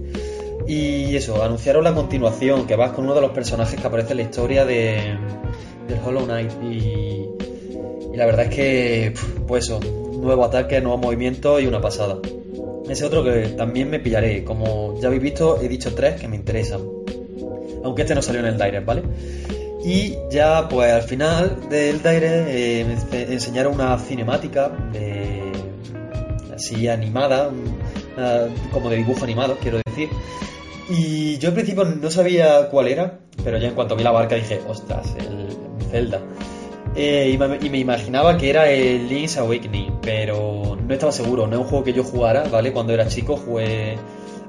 Y 0.68 1.16
eso, 1.16 1.44
anunciaros 1.44 1.84
la 1.84 1.94
continuación, 1.94 2.66
que 2.68 2.76
vas 2.76 2.92
con 2.92 3.06
uno 3.06 3.16
de 3.16 3.22
los 3.22 3.32
personajes 3.32 3.80
que 3.80 3.86
aparece 3.86 4.12
en 4.12 4.18
la 4.18 4.24
historia 4.24 4.66
de, 4.66 5.18
del 5.88 6.00
Hollow 6.06 6.26
Knight. 6.26 6.52
Y, 6.64 7.28
y 8.14 8.18
la 8.18 8.26
verdad 8.26 8.46
es 8.46 8.56
que, 8.56 9.14
pues 9.48 9.66
eso, 9.66 9.80
nuevo 10.14 10.46
ataque, 10.46 10.80
nuevo 10.82 10.98
movimiento 10.98 11.60
y 11.60 11.68
una 11.68 11.82
pasada. 11.82 12.20
Ese 12.90 13.06
otro 13.06 13.24
que 13.24 13.50
también 13.58 13.90
me 13.90 14.00
pillaré. 14.00 14.44
Como 14.44 15.00
ya 15.00 15.08
habéis 15.08 15.24
visto, 15.24 15.62
he 15.62 15.68
dicho 15.68 15.94
tres 15.96 16.20
que 16.20 16.28
me 16.28 16.36
interesan. 16.36 16.82
Aunque 17.84 18.04
este 18.04 18.16
no 18.16 18.22
salió 18.22 18.40
en 18.42 18.48
el 18.48 18.58
Direct, 18.58 18.86
¿vale? 18.86 19.04
Y 19.84 20.16
ya, 20.32 20.68
pues 20.70 20.92
al 20.92 21.04
final 21.04 21.70
del 21.70 21.98
Direct 22.02 22.48
eh, 22.48 22.86
me 23.12 23.24
enseñaron 23.34 23.74
una 23.74 23.98
cinemática 23.98 24.70
de, 24.94 25.52
así 26.54 26.88
animada, 26.88 27.52
como 28.72 28.90
de 28.90 28.98
dibujo 28.98 29.24
animado, 29.24 29.58
quiero 29.62 29.80
decir. 29.86 30.10
Y 30.90 31.38
yo 31.38 31.50
al 31.50 31.54
principio 31.54 31.86
no 31.86 32.12
sabía 32.12 32.70
cuál 32.70 32.88
era, 32.88 33.20
pero 33.44 33.58
ya 33.58 33.68
en 33.68 33.76
cuanto 33.76 33.96
vi 33.96 34.04
la 34.04 34.12
barca 34.12 34.36
dije, 34.36 34.62
ostras, 34.68 35.16
el 35.18 35.48
Zelda. 35.90 36.22
Eh, 36.96 37.32
y, 37.34 37.70
me, 37.70 37.80
imaginaba 37.80 38.38
que 38.38 38.50
era 38.50 38.70
el 38.70 39.08
Link's 39.08 39.38
Awakening, 39.38 40.00
pero 40.02 40.73
no 40.88 40.94
estaba 40.94 41.12
seguro. 41.12 41.48
No 41.48 41.54
es 41.54 41.62
un 41.62 41.68
juego 41.68 41.84
que 41.84 41.94
yo 41.94 42.04
jugara, 42.04 42.44
¿vale? 42.52 42.72
Cuando 42.72 42.94
era 42.94 43.08
chico 43.08 43.38
jugué 43.38 43.98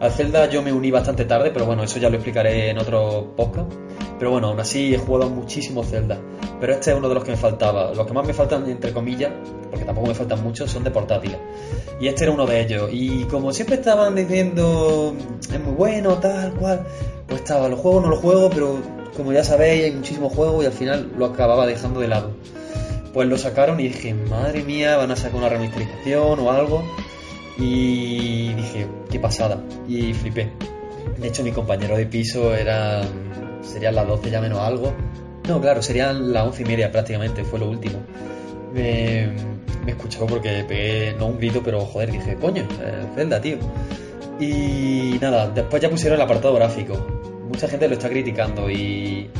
al 0.00 0.10
Zelda, 0.10 0.50
yo 0.50 0.62
me 0.62 0.72
uní 0.72 0.90
bastante 0.90 1.24
tarde, 1.24 1.50
pero 1.52 1.66
bueno, 1.66 1.82
eso 1.82 1.98
ya 1.98 2.08
lo 2.08 2.16
explicaré 2.16 2.70
en 2.70 2.78
otro 2.78 3.32
podcast. 3.36 3.72
Pero 4.18 4.30
bueno, 4.30 4.48
aún 4.48 4.60
así 4.60 4.94
he 4.94 4.98
jugado 4.98 5.30
muchísimo 5.30 5.82
Zelda. 5.82 6.18
Pero 6.60 6.72
este 6.72 6.92
es 6.92 6.96
uno 6.96 7.08
de 7.08 7.14
los 7.14 7.24
que 7.24 7.32
me 7.32 7.36
faltaba. 7.36 7.92
Los 7.94 8.06
que 8.06 8.12
más 8.12 8.26
me 8.26 8.32
faltan, 8.32 8.68
entre 8.68 8.92
comillas, 8.92 9.32
porque 9.70 9.84
tampoco 9.84 10.08
me 10.08 10.14
faltan 10.14 10.42
muchos, 10.42 10.70
son 10.70 10.84
de 10.84 10.90
portátiles. 10.90 11.38
Y 12.00 12.08
este 12.08 12.24
era 12.24 12.32
uno 12.32 12.46
de 12.46 12.60
ellos. 12.60 12.90
Y 12.92 13.24
como 13.24 13.52
siempre 13.52 13.76
estaban 13.76 14.14
diciendo, 14.14 15.14
es 15.40 15.60
muy 15.60 15.74
bueno, 15.74 16.18
tal, 16.18 16.52
cual, 16.54 16.86
pues 17.26 17.40
estaba, 17.40 17.68
lo 17.68 17.76
juego, 17.76 18.00
no 18.00 18.08
lo 18.08 18.16
juego, 18.16 18.50
pero 18.50 18.78
como 19.16 19.32
ya 19.32 19.44
sabéis, 19.44 19.84
hay 19.84 19.92
muchísimos 19.92 20.32
juegos 20.32 20.64
y 20.64 20.66
al 20.66 20.72
final 20.72 21.12
lo 21.16 21.26
acababa 21.26 21.66
dejando 21.66 22.00
de 22.00 22.08
lado. 22.08 22.30
Pues 23.14 23.28
lo 23.28 23.38
sacaron 23.38 23.80
y 23.80 23.84
dije, 23.84 24.12
madre 24.12 24.62
mía, 24.62 24.96
van 24.96 25.10
a 25.10 25.16
sacar 25.16 25.36
una 25.36 25.48
remasterización 25.48 26.40
o 26.40 26.50
algo. 26.50 26.84
Y 27.56 28.52
dije, 28.54 28.86
qué 29.10 29.20
pasada. 29.20 29.62
Y 29.88 30.12
flipé. 30.12 30.50
De 31.18 31.28
hecho, 31.28 31.42
mi 31.44 31.52
compañero 31.52 31.96
de 31.96 32.06
piso 32.06 32.54
era. 32.54 33.02
serían 33.62 33.94
las 33.94 34.06
12 34.06 34.30
ya 34.30 34.40
menos 34.40 34.58
algo. 34.58 34.92
No, 35.48 35.60
claro, 35.60 35.80
serían 35.80 36.32
las 36.32 36.44
11 36.48 36.62
y 36.62 36.64
media 36.64 36.90
prácticamente, 36.90 37.44
fue 37.44 37.60
lo 37.60 37.70
último. 37.70 38.00
Me, 38.74 39.32
escuchó 39.86 40.26
porque 40.26 40.64
pegué, 40.66 41.14
no 41.16 41.26
un 41.26 41.38
grito, 41.38 41.62
pero 41.64 41.80
joder, 41.80 42.10
dije, 42.10 42.34
coño, 42.34 42.66
Zelda, 43.14 43.40
tío. 43.40 43.58
Y 44.40 45.18
nada, 45.20 45.48
después 45.50 45.80
ya 45.80 45.88
pusieron 45.88 46.16
el 46.16 46.22
apartado 46.22 46.54
gráfico 46.54 47.24
mucha 47.54 47.68
gente 47.68 47.86
lo 47.86 47.94
está 47.94 48.08
criticando 48.08 48.68
y 48.68 49.30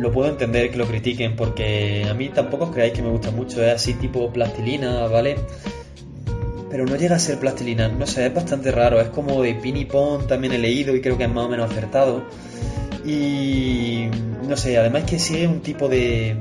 lo 0.00 0.10
puedo 0.12 0.30
entender 0.30 0.70
que 0.70 0.76
lo 0.76 0.86
critiquen 0.86 1.36
porque 1.36 2.06
a 2.08 2.14
mí 2.14 2.28
tampoco 2.28 2.64
os 2.64 2.70
creáis 2.70 2.92
que 2.92 3.02
me 3.02 3.10
gusta 3.10 3.30
mucho, 3.30 3.64
es 3.64 3.74
así 3.74 3.94
tipo 3.94 4.32
plastilina, 4.32 5.06
¿vale? 5.06 5.36
Pero 6.70 6.86
no 6.86 6.96
llega 6.96 7.16
a 7.16 7.18
ser 7.18 7.38
plastilina, 7.38 7.88
no 7.88 8.06
sé, 8.06 8.26
es 8.26 8.34
bastante 8.34 8.70
raro, 8.70 9.00
es 9.00 9.08
como 9.08 9.42
de 9.42 9.54
pin 9.54 9.76
y 9.76 9.84
pon, 9.84 10.26
también 10.26 10.52
he 10.52 10.58
leído 10.58 10.94
y 10.94 11.00
creo 11.00 11.18
que 11.18 11.24
es 11.24 11.30
más 11.30 11.46
o 11.46 11.48
menos 11.48 11.70
acertado. 11.70 12.22
Y 13.04 14.06
no 14.48 14.56
sé, 14.56 14.78
además 14.78 15.04
que 15.04 15.18
sigue 15.18 15.46
un 15.46 15.60
tipo 15.60 15.88
de, 15.88 16.36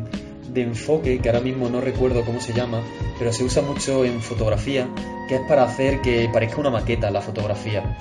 de 0.53 0.61
enfoque 0.61 1.19
que 1.19 1.29
ahora 1.29 1.41
mismo 1.41 1.69
no 1.69 1.81
recuerdo 1.81 2.23
cómo 2.23 2.39
se 2.39 2.53
llama, 2.53 2.83
pero 3.17 3.33
se 3.33 3.43
usa 3.43 3.61
mucho 3.61 4.05
en 4.05 4.21
fotografía, 4.21 4.87
que 5.27 5.35
es 5.35 5.41
para 5.47 5.63
hacer 5.63 6.01
que 6.01 6.29
parezca 6.31 6.59
una 6.61 6.69
maqueta 6.69 7.11
la 7.11 7.21
fotografía. 7.21 7.97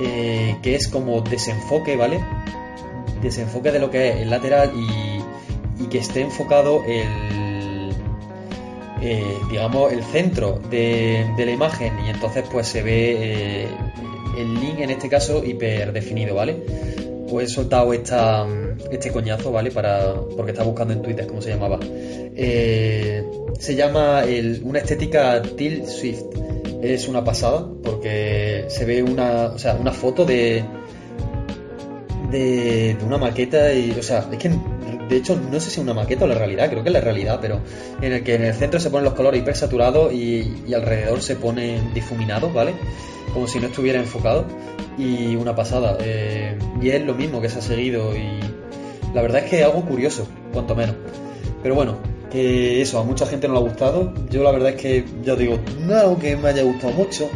Eh, 0.00 0.56
que 0.60 0.74
es 0.74 0.88
como 0.88 1.20
desenfoque, 1.20 1.96
¿vale? 1.96 2.20
Desenfoque 3.24 3.72
de 3.72 3.78
lo 3.78 3.90
que 3.90 4.10
es 4.10 4.16
el 4.16 4.30
lateral 4.30 4.72
y, 4.74 5.22
que 5.90 5.98
esté 5.98 6.22
enfocado 6.22 6.82
el, 6.84 7.92
eh, 9.02 9.36
digamos, 9.50 9.92
el 9.92 10.02
centro 10.02 10.58
de, 10.70 11.26
la 11.36 11.50
imagen 11.50 11.92
y 12.06 12.10
entonces 12.10 12.44
pues 12.50 12.66
se 12.66 12.82
ve 12.82 13.16
eh, 13.18 13.66
el 14.38 14.54
link 14.54 14.80
en 14.80 14.90
este 14.90 15.08
caso 15.08 15.44
hiper 15.44 15.92
definido, 15.92 16.34
¿vale? 16.34 16.56
Pues 17.28 17.50
he 17.50 17.54
soltado 17.54 17.92
esta, 17.92 18.46
este 18.90 19.12
coñazo, 19.12 19.52
¿vale? 19.52 19.70
Para, 19.70 20.14
porque 20.36 20.52
estaba 20.52 20.68
buscando 20.68 20.94
en 20.94 21.02
Twitter 21.02 21.26
cómo 21.26 21.42
se 21.42 21.50
llamaba. 21.50 21.78
se 21.82 23.74
llama 23.76 24.22
una 24.62 24.78
estética 24.78 25.42
Tilt 25.42 25.86
Swift 25.86 26.24
es 26.84 27.08
una 27.08 27.24
pasada 27.24 27.66
porque 27.82 28.66
se 28.68 28.84
ve 28.84 29.02
una, 29.02 29.46
o 29.46 29.58
sea, 29.58 29.74
una 29.74 29.92
foto 29.92 30.24
de, 30.24 30.62
de, 32.34 32.96
una 33.04 33.18
maqueta 33.18 33.72
y, 33.72 33.92
o 33.92 34.02
sea, 34.02 34.26
es 34.30 34.38
que 34.38 34.50
de 35.08 35.16
hecho 35.16 35.36
no 35.36 35.60
sé 35.60 35.70
si 35.70 35.80
es 35.80 35.84
una 35.84 35.94
maqueta 35.94 36.24
o 36.24 36.28
la 36.28 36.34
realidad, 36.34 36.68
creo 36.70 36.82
que 36.82 36.88
es 36.88 36.92
la 36.92 37.00
realidad, 37.00 37.38
pero 37.40 37.60
en 38.00 38.12
el 38.12 38.24
que 38.24 38.34
en 38.34 38.44
el 38.44 38.54
centro 38.54 38.80
se 38.80 38.90
ponen 38.90 39.04
los 39.04 39.14
colores 39.14 39.40
hiper 39.40 39.56
saturados 39.56 40.12
y, 40.12 40.72
alrededor 40.74 41.22
se 41.22 41.36
ponen 41.36 41.94
difuminados, 41.94 42.52
¿vale? 42.52 42.74
Como 43.32 43.46
si 43.46 43.60
no 43.60 43.66
estuviera 43.66 43.98
enfocado 43.98 44.44
y 44.98 45.36
una 45.36 45.54
pasada. 45.54 45.96
Eh, 46.00 46.58
y 46.82 46.90
es 46.90 47.02
lo 47.02 47.14
mismo 47.14 47.40
que 47.40 47.48
se 47.48 47.58
ha 47.58 47.62
seguido 47.62 48.16
y 48.16 48.40
la 49.14 49.22
verdad 49.22 49.44
es 49.44 49.50
que 49.50 49.60
es 49.60 49.64
algo 49.64 49.84
curioso, 49.84 50.26
cuanto 50.52 50.74
menos. 50.74 50.96
Pero 51.62 51.74
bueno, 51.76 51.98
que 52.30 52.82
eso, 52.82 52.98
a 52.98 53.04
mucha 53.04 53.26
gente 53.26 53.46
no 53.46 53.54
le 53.54 53.60
ha 53.60 53.62
gustado. 53.62 54.12
Yo 54.30 54.42
la 54.42 54.50
verdad 54.50 54.70
es 54.70 54.80
que, 54.80 55.04
ya 55.22 55.36
digo, 55.36 55.60
no 55.86 56.18
que 56.18 56.36
me 56.36 56.48
haya 56.48 56.64
gustado 56.64 56.92
mucho. 56.92 57.30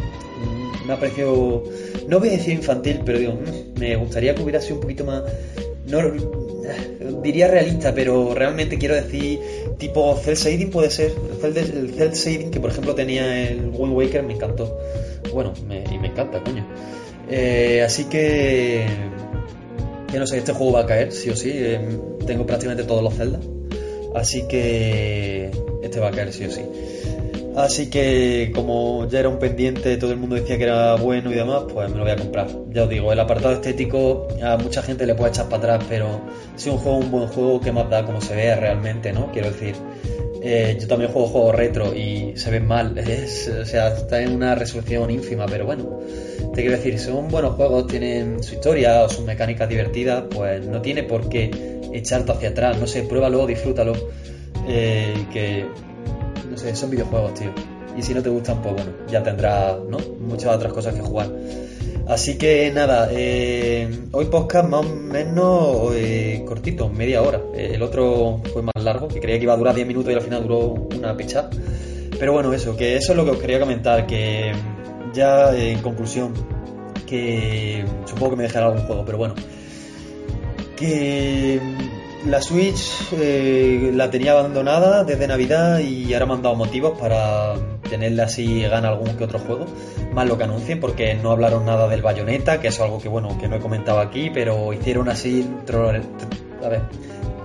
Me 0.89 0.95
ha 0.95 0.99
parecido, 0.99 1.65
no 2.07 2.17
voy 2.17 2.29
a 2.29 2.31
decir 2.31 2.55
infantil, 2.55 3.01
pero 3.05 3.19
digo, 3.19 3.33
mm, 3.33 3.79
me 3.79 3.95
gustaría 3.95 4.33
que 4.33 4.41
hubiera 4.41 4.59
sido 4.59 4.77
un 4.77 4.81
poquito 4.81 5.05
más, 5.05 5.21
no 5.85 6.01
diría 7.21 7.47
realista, 7.47 7.93
pero 7.93 8.33
realmente 8.33 8.79
quiero 8.79 8.95
decir 8.95 9.39
tipo 9.77 10.15
cel 10.17 10.35
shading 10.35 10.71
puede 10.71 10.89
ser. 10.89 11.11
El 11.43 12.15
cel, 12.15 12.49
que 12.49 12.59
por 12.59 12.71
ejemplo 12.71 12.95
tenía 12.95 13.49
el 13.49 13.69
Wind 13.71 13.95
Waker 13.95 14.23
me 14.23 14.33
encantó. 14.33 14.79
Bueno, 15.31 15.53
y 15.69 15.99
me 15.99 16.07
encanta, 16.07 16.43
coño. 16.43 16.65
Eh, 17.29 17.83
así 17.85 18.05
que, 18.05 18.87
que 20.11 20.17
no 20.17 20.25
sé, 20.25 20.39
este 20.39 20.53
juego 20.53 20.73
va 20.73 20.79
a 20.81 20.85
caer, 20.87 21.11
sí 21.11 21.29
o 21.29 21.35
sí. 21.35 21.51
Eh, 21.53 21.79
tengo 22.25 22.47
prácticamente 22.47 22.83
todos 22.83 23.03
los 23.03 23.13
Zelda. 23.13 23.39
Así 24.15 24.47
que 24.47 25.51
este 25.83 25.99
va 25.99 26.07
a 26.07 26.11
caer 26.11 26.33
sí 26.33 26.45
o 26.45 26.49
sí. 26.49 26.61
Así 27.55 27.89
que 27.89 28.51
como 28.53 29.07
ya 29.09 29.19
era 29.19 29.29
un 29.29 29.39
pendiente, 29.39 29.97
todo 29.97 30.11
el 30.11 30.17
mundo 30.17 30.35
decía 30.35 30.57
que 30.57 30.63
era 30.63 30.95
bueno 30.95 31.31
y 31.31 31.35
demás, 31.35 31.63
pues 31.73 31.89
me 31.89 31.97
lo 31.97 32.03
voy 32.03 32.11
a 32.11 32.15
comprar. 32.15 32.47
Ya 32.71 32.83
os 32.83 32.89
digo, 32.89 33.11
el 33.11 33.19
apartado 33.19 33.55
estético 33.55 34.27
a 34.41 34.57
mucha 34.57 34.81
gente 34.81 35.05
le 35.05 35.15
puede 35.15 35.31
echar 35.31 35.49
para 35.49 35.75
atrás, 35.75 35.85
pero 35.89 36.21
si 36.55 36.69
un 36.69 36.77
juego 36.77 36.97
un 36.99 37.11
buen 37.11 37.27
juego, 37.27 37.59
¿qué 37.59 37.71
más 37.71 37.89
da 37.89 38.05
como 38.05 38.21
se 38.21 38.35
vea 38.35 38.55
realmente, 38.55 39.11
no? 39.11 39.31
Quiero 39.31 39.51
decir, 39.51 39.75
eh, 40.41 40.77
yo 40.79 40.87
también 40.87 41.11
juego 41.11 41.27
juegos 41.27 41.55
retro 41.55 41.93
y 41.93 42.33
se 42.37 42.49
ven 42.51 42.65
mal, 42.67 42.95
o 43.61 43.65
sea, 43.65 43.89
está 43.89 44.21
en 44.21 44.31
una 44.35 44.55
resolución 44.55 45.09
ínfima, 45.09 45.45
pero 45.47 45.65
bueno, 45.65 45.99
te 46.53 46.61
quiero 46.61 46.77
decir, 46.77 46.97
si 46.97 47.05
son 47.05 47.27
buenos 47.27 47.55
juegos, 47.55 47.87
tienen 47.87 48.41
su 48.41 48.55
historia 48.55 49.03
o 49.03 49.09
sus 49.09 49.25
mecánicas 49.25 49.67
divertidas, 49.67 50.23
pues 50.33 50.65
no 50.65 50.81
tiene 50.81 51.03
por 51.03 51.27
qué 51.27 51.79
echarte 51.93 52.31
hacia 52.31 52.49
atrás, 52.49 52.79
no 52.79 52.87
sé, 52.87 53.03
pruébalo, 53.03 53.45
disfrútalo. 53.47 53.93
Eh, 54.67 55.25
que, 55.33 55.65
son 56.73 56.89
videojuegos, 56.89 57.33
tío. 57.33 57.51
Y 57.97 58.01
si 58.01 58.13
no 58.13 58.21
te 58.21 58.29
gustan, 58.29 58.61
pues 58.61 58.75
bueno, 58.75 58.91
ya 59.09 59.23
tendrás, 59.23 59.77
¿no? 59.89 59.97
Muchas 60.19 60.55
otras 60.55 60.71
cosas 60.73 60.93
que 60.93 61.01
jugar. 61.01 61.29
Así 62.07 62.37
que 62.37 62.71
nada, 62.73 63.09
eh, 63.11 63.87
hoy 64.11 64.25
podcast 64.25 64.67
más 64.67 64.85
o 64.85 64.89
menos 64.95 65.93
eh, 65.93 66.43
cortito, 66.47 66.89
media 66.89 67.21
hora. 67.21 67.39
el 67.55 67.81
otro 67.83 68.41
fue 68.51 68.63
más 68.63 68.83
largo, 68.83 69.07
que 69.07 69.19
creía 69.19 69.37
que 69.37 69.43
iba 69.43 69.53
a 69.53 69.57
durar 69.57 69.75
10 69.75 69.87
minutos 69.87 70.11
y 70.11 70.15
al 70.15 70.21
final 70.21 70.43
duró 70.43 70.87
una 70.97 71.15
pecha. 71.15 71.49
Pero 72.17 72.33
bueno, 72.33 72.51
eso, 72.51 72.75
que 72.75 72.95
eso 72.95 73.11
es 73.11 73.17
lo 73.17 73.25
que 73.25 73.31
os 73.31 73.37
quería 73.37 73.59
comentar, 73.59 74.07
que 74.07 74.53
ya 75.13 75.55
en 75.55 75.81
conclusión, 75.81 76.33
que 77.05 77.85
supongo 78.05 78.31
que 78.31 78.37
me 78.37 78.43
dejará 78.43 78.67
algún 78.67 78.81
juego, 78.81 79.05
pero 79.05 79.17
bueno, 79.17 79.35
que 80.75 81.59
la 82.25 82.41
Switch 82.41 83.13
eh, 83.13 83.91
la 83.93 84.09
tenía 84.09 84.33
abandonada 84.33 85.03
desde 85.03 85.27
Navidad 85.27 85.79
y 85.79 86.13
ahora 86.13 86.25
me 86.25 86.33
han 86.33 86.41
dado 86.41 86.55
motivos 86.55 86.99
para 86.99 87.55
tenerla 87.89 88.25
así 88.25 88.61
gana 88.61 88.89
algún 88.89 89.15
que 89.15 89.23
otro 89.23 89.39
juego, 89.39 89.65
más 90.13 90.27
lo 90.27 90.37
que 90.37 90.43
anuncien, 90.43 90.79
porque 90.79 91.15
no 91.15 91.31
hablaron 91.31 91.65
nada 91.65 91.87
del 91.87 92.01
Bayonetta, 92.01 92.59
que 92.59 92.67
es 92.67 92.79
algo 92.79 92.99
que 92.99 93.09
bueno, 93.09 93.37
que 93.39 93.47
no 93.47 93.55
he 93.55 93.59
comentado 93.59 93.99
aquí, 93.99 94.29
pero 94.33 94.73
hicieron 94.73 95.09
así, 95.09 95.47
a 96.63 96.69
ver, 96.69 96.81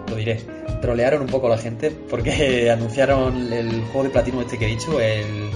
lo 0.08 0.16
diré, 0.16 0.40
trolearon 0.80 1.22
un 1.22 1.28
poco 1.28 1.46
a 1.46 1.50
la 1.50 1.58
gente 1.58 1.90
porque 1.90 2.70
anunciaron 2.72 3.52
el 3.52 3.82
juego 3.84 4.04
de 4.04 4.10
platino 4.10 4.40
este 4.40 4.58
que 4.58 4.66
he 4.66 4.68
dicho, 4.68 5.00
el, 5.00 5.50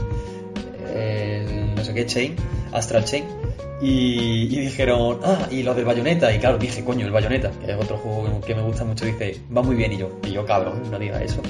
el 0.95 1.75
no 1.75 1.85
sé 1.85 1.93
qué 1.93 2.07
Chain, 2.07 2.37
Astral 2.73 3.05
Chain. 3.05 3.38
Y, 3.81 4.49
y 4.51 4.61
dijeron, 4.61 5.21
ah, 5.23 5.47
y 5.51 5.63
los 5.63 5.77
del 5.77 5.85
Bayonetta. 5.85 6.35
Y 6.35 6.39
claro, 6.39 6.59
dije, 6.59 6.85
coño, 6.85 7.07
el 7.07 7.13
Bayonetta, 7.13 7.51
que 7.65 7.71
es 7.71 7.77
otro 7.77 7.97
juego 7.99 8.41
que 8.41 8.55
me 8.55 8.63
gusta 8.63 8.85
mucho, 8.85 9.05
dice, 9.05 9.41
va 9.57 9.63
muy 9.63 9.77
bien. 9.77 9.93
Y 9.93 9.99
yo, 9.99 10.11
y 10.25 10.33
yo 10.33 10.45
cabrón, 10.45 10.83
no 10.91 10.99
diga 10.99 11.23
eso. 11.23 11.41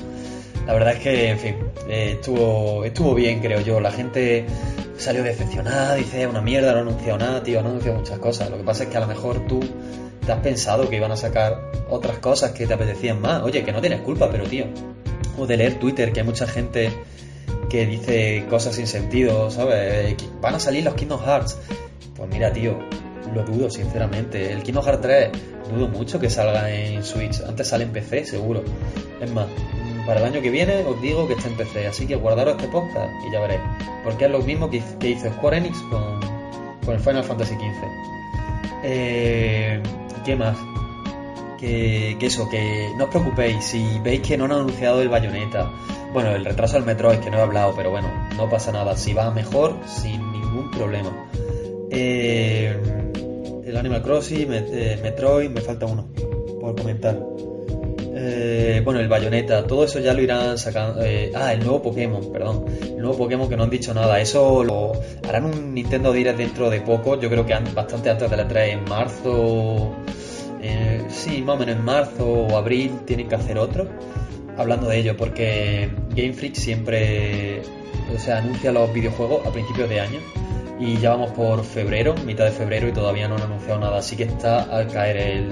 La 0.67 0.75
verdad 0.75 0.93
es 0.93 0.99
que, 1.01 1.31
en 1.31 1.39
fin, 1.39 1.57
eh, 1.89 2.13
estuvo, 2.17 2.85
estuvo 2.85 3.15
bien, 3.15 3.41
creo 3.41 3.61
yo. 3.61 3.81
La 3.81 3.91
gente 3.91 4.45
salió 4.99 5.23
decepcionada, 5.23 5.95
dice, 5.95 6.27
una 6.27 6.43
mierda, 6.43 6.73
no 6.73 6.79
ha 6.79 6.83
anunciado 6.83 7.19
nada, 7.19 7.43
tío, 7.43 7.63
no 7.63 7.69
ha 7.69 7.71
anunciado 7.71 7.99
muchas 7.99 8.19
cosas. 8.19 8.51
Lo 8.51 8.59
que 8.59 8.65
pasa 8.65 8.85
es 8.85 8.91
que 8.91 8.97
a 8.99 9.01
lo 9.01 9.07
mejor 9.07 9.47
tú 9.47 9.61
te 10.27 10.33
has 10.33 10.41
pensado 10.41 10.91
que 10.91 10.97
iban 10.97 11.11
a 11.11 11.17
sacar 11.17 11.71
otras 11.89 12.19
cosas 12.19 12.51
que 12.51 12.67
te 12.67 12.75
apetecían 12.75 13.19
más. 13.23 13.43
Oye, 13.43 13.65
que 13.65 13.73
no 13.73 13.81
tienes 13.81 14.03
culpa, 14.03 14.29
pero 14.31 14.45
tío. 14.45 14.67
O 15.39 15.47
de 15.47 15.57
leer 15.57 15.79
Twitter, 15.79 16.13
que 16.13 16.21
hay 16.21 16.27
mucha 16.27 16.47
gente 16.47 16.93
que 17.71 17.87
dice 17.87 18.45
cosas 18.51 18.75
sin 18.75 18.87
sentido, 18.87 19.51
¿sabes? 19.51 20.17
Van 20.43 20.55
a 20.55 20.61
salir 20.61 20.85
los 20.85 20.95
Kingdom 20.95 21.21
Hearts. 21.25 21.57
Pues 22.19 22.31
mira, 22.31 22.53
tío, 22.53 22.77
lo 23.33 23.45
dudo, 23.45 23.71
sinceramente. 23.71 24.53
El 24.53 24.65
Kingdom 24.65 24.85
Hearts 24.85 25.03
3, 25.03 25.31
dudo 25.73 25.89
mucho 25.89 26.19
que 26.19 26.29
salga 26.29 26.69
en 26.71 27.05
Switch. 27.05 27.41
Antes 27.47 27.69
sale 27.69 27.85
en 27.85 27.93
PC, 27.93 28.25
seguro. 28.25 28.65
Es 29.21 29.31
más, 29.31 29.47
para 30.05 30.19
el 30.19 30.27
año 30.27 30.43
que 30.43 30.51
viene 30.51 30.85
os 30.85 31.01
digo 31.01 31.29
que 31.29 31.35
está 31.35 31.49
en 31.49 31.57
PC, 31.57 31.87
así 31.87 32.07
que 32.07 32.17
guardaros 32.17 32.57
este 32.57 32.67
podcast 32.69 33.11
y 33.29 33.33
ya 33.33 33.41
veréis. 33.41 33.61
Porque 34.03 34.25
es 34.25 34.31
lo 34.31 34.41
mismo 34.41 34.69
que, 34.69 34.83
hizo 35.03 35.33
Square 35.33 35.59
Enix 35.59 35.79
con, 35.91 36.93
el 36.93 37.01
Final 37.01 37.23
Fantasy 37.23 37.55
XV. 37.55 37.85
Eh, 38.83 39.83
¿Qué 40.25 40.35
más? 40.35 40.57
Que, 41.61 42.17
que, 42.19 42.27
eso, 42.27 42.49
que 42.49 42.91
no 42.97 43.05
os 43.05 43.11
preocupéis, 43.11 43.65
si 43.65 43.99
veis 44.03 44.23
que 44.23 44.37
no 44.37 44.47
han 44.47 44.53
anunciado 44.53 45.03
el 45.03 45.09
Bayonetta, 45.09 45.71
bueno, 46.13 46.31
el 46.31 46.45
retraso 46.45 46.75
del 46.75 46.85
Metroid, 46.85 47.19
que 47.19 47.31
no 47.31 47.39
he 47.39 47.43
hablado, 47.43 47.75
pero 47.77 47.91
bueno, 47.91 48.09
no 48.37 48.49
pasa 48.49 48.73
nada, 48.73 48.97
si 48.97 49.13
va 49.13 49.31
mejor, 49.31 49.77
sin 49.87 50.33
ningún 50.33 50.71
problema. 50.71 51.11
Eh, 51.91 52.77
el 53.65 53.77
Animal 53.77 54.03
Crossing, 54.03 54.49
eh, 54.53 54.99
Metroid, 55.03 55.51
me 55.51 55.61
falta 55.61 55.87
uno 55.87 56.09
por 56.61 56.77
comentar. 56.77 57.19
Eh, 58.21 58.83
bueno, 58.85 58.99
el 58.99 59.09
Bayonetta, 59.09 59.65
todo 59.65 59.85
eso 59.85 60.01
ya 60.01 60.13
lo 60.13 60.21
irán 60.21 60.59
sacando. 60.59 61.03
Eh, 61.03 61.31
ah, 61.37 61.53
el 61.53 61.61
nuevo 61.61 61.83
Pokémon, 61.83 62.33
perdón. 62.33 62.65
El 62.83 62.99
nuevo 62.99 63.17
Pokémon 63.17 63.49
que 63.49 63.57
no 63.57 63.63
han 63.63 63.71
dicho 63.71 63.95
nada. 63.95 64.21
Eso 64.21 64.65
lo 64.65 64.93
harán 65.29 65.45
un 65.45 65.73
Nintendo 65.73 66.13
Direct 66.13 66.37
dentro 66.37 66.69
de 66.69 66.81
poco. 66.81 67.21
Yo 67.21 67.31
creo 67.31 67.47
que 67.47 67.55
bastante 67.75 68.11
antes 68.11 68.29
de 68.29 68.37
la 68.37 68.49
3, 68.49 68.75
en 68.75 68.85
marzo. 68.85 69.95
Eh, 70.61 71.05
sí, 71.09 71.43
más 71.43 71.57
o 71.57 71.59
menos 71.61 71.77
en 71.77 71.85
marzo 71.85 72.27
o 72.29 72.57
abril 72.57 72.91
tienen 73.05 73.29
que 73.29 73.37
hacer 73.37 73.57
otro. 73.57 73.87
Hablando 74.57 74.89
de 74.89 74.99
ello, 74.99 75.17
porque 75.17 75.89
Game 76.17 76.33
Freak 76.33 76.55
siempre 76.55 77.63
o 78.13 78.19
sea, 78.19 78.39
anuncia 78.39 78.73
los 78.73 78.93
videojuegos 78.93 79.47
a 79.47 79.53
principios 79.53 79.89
de 79.89 80.01
año. 80.01 80.19
Y 80.81 80.99
ya 80.99 81.11
vamos 81.11 81.33
por 81.33 81.65
febrero, 81.65 82.15
mitad 82.25 82.45
de 82.45 82.53
febrero, 82.53 82.89
y 82.89 82.93
todavía 82.93 83.29
no 83.29 83.37
han 83.37 83.43
anunciado 83.43 83.81
nada. 83.81 83.99
Así 83.99 84.17
que 84.17 84.25
está 84.25 84.63
al 84.63 84.87
caer 84.89 85.17
el, 85.17 85.49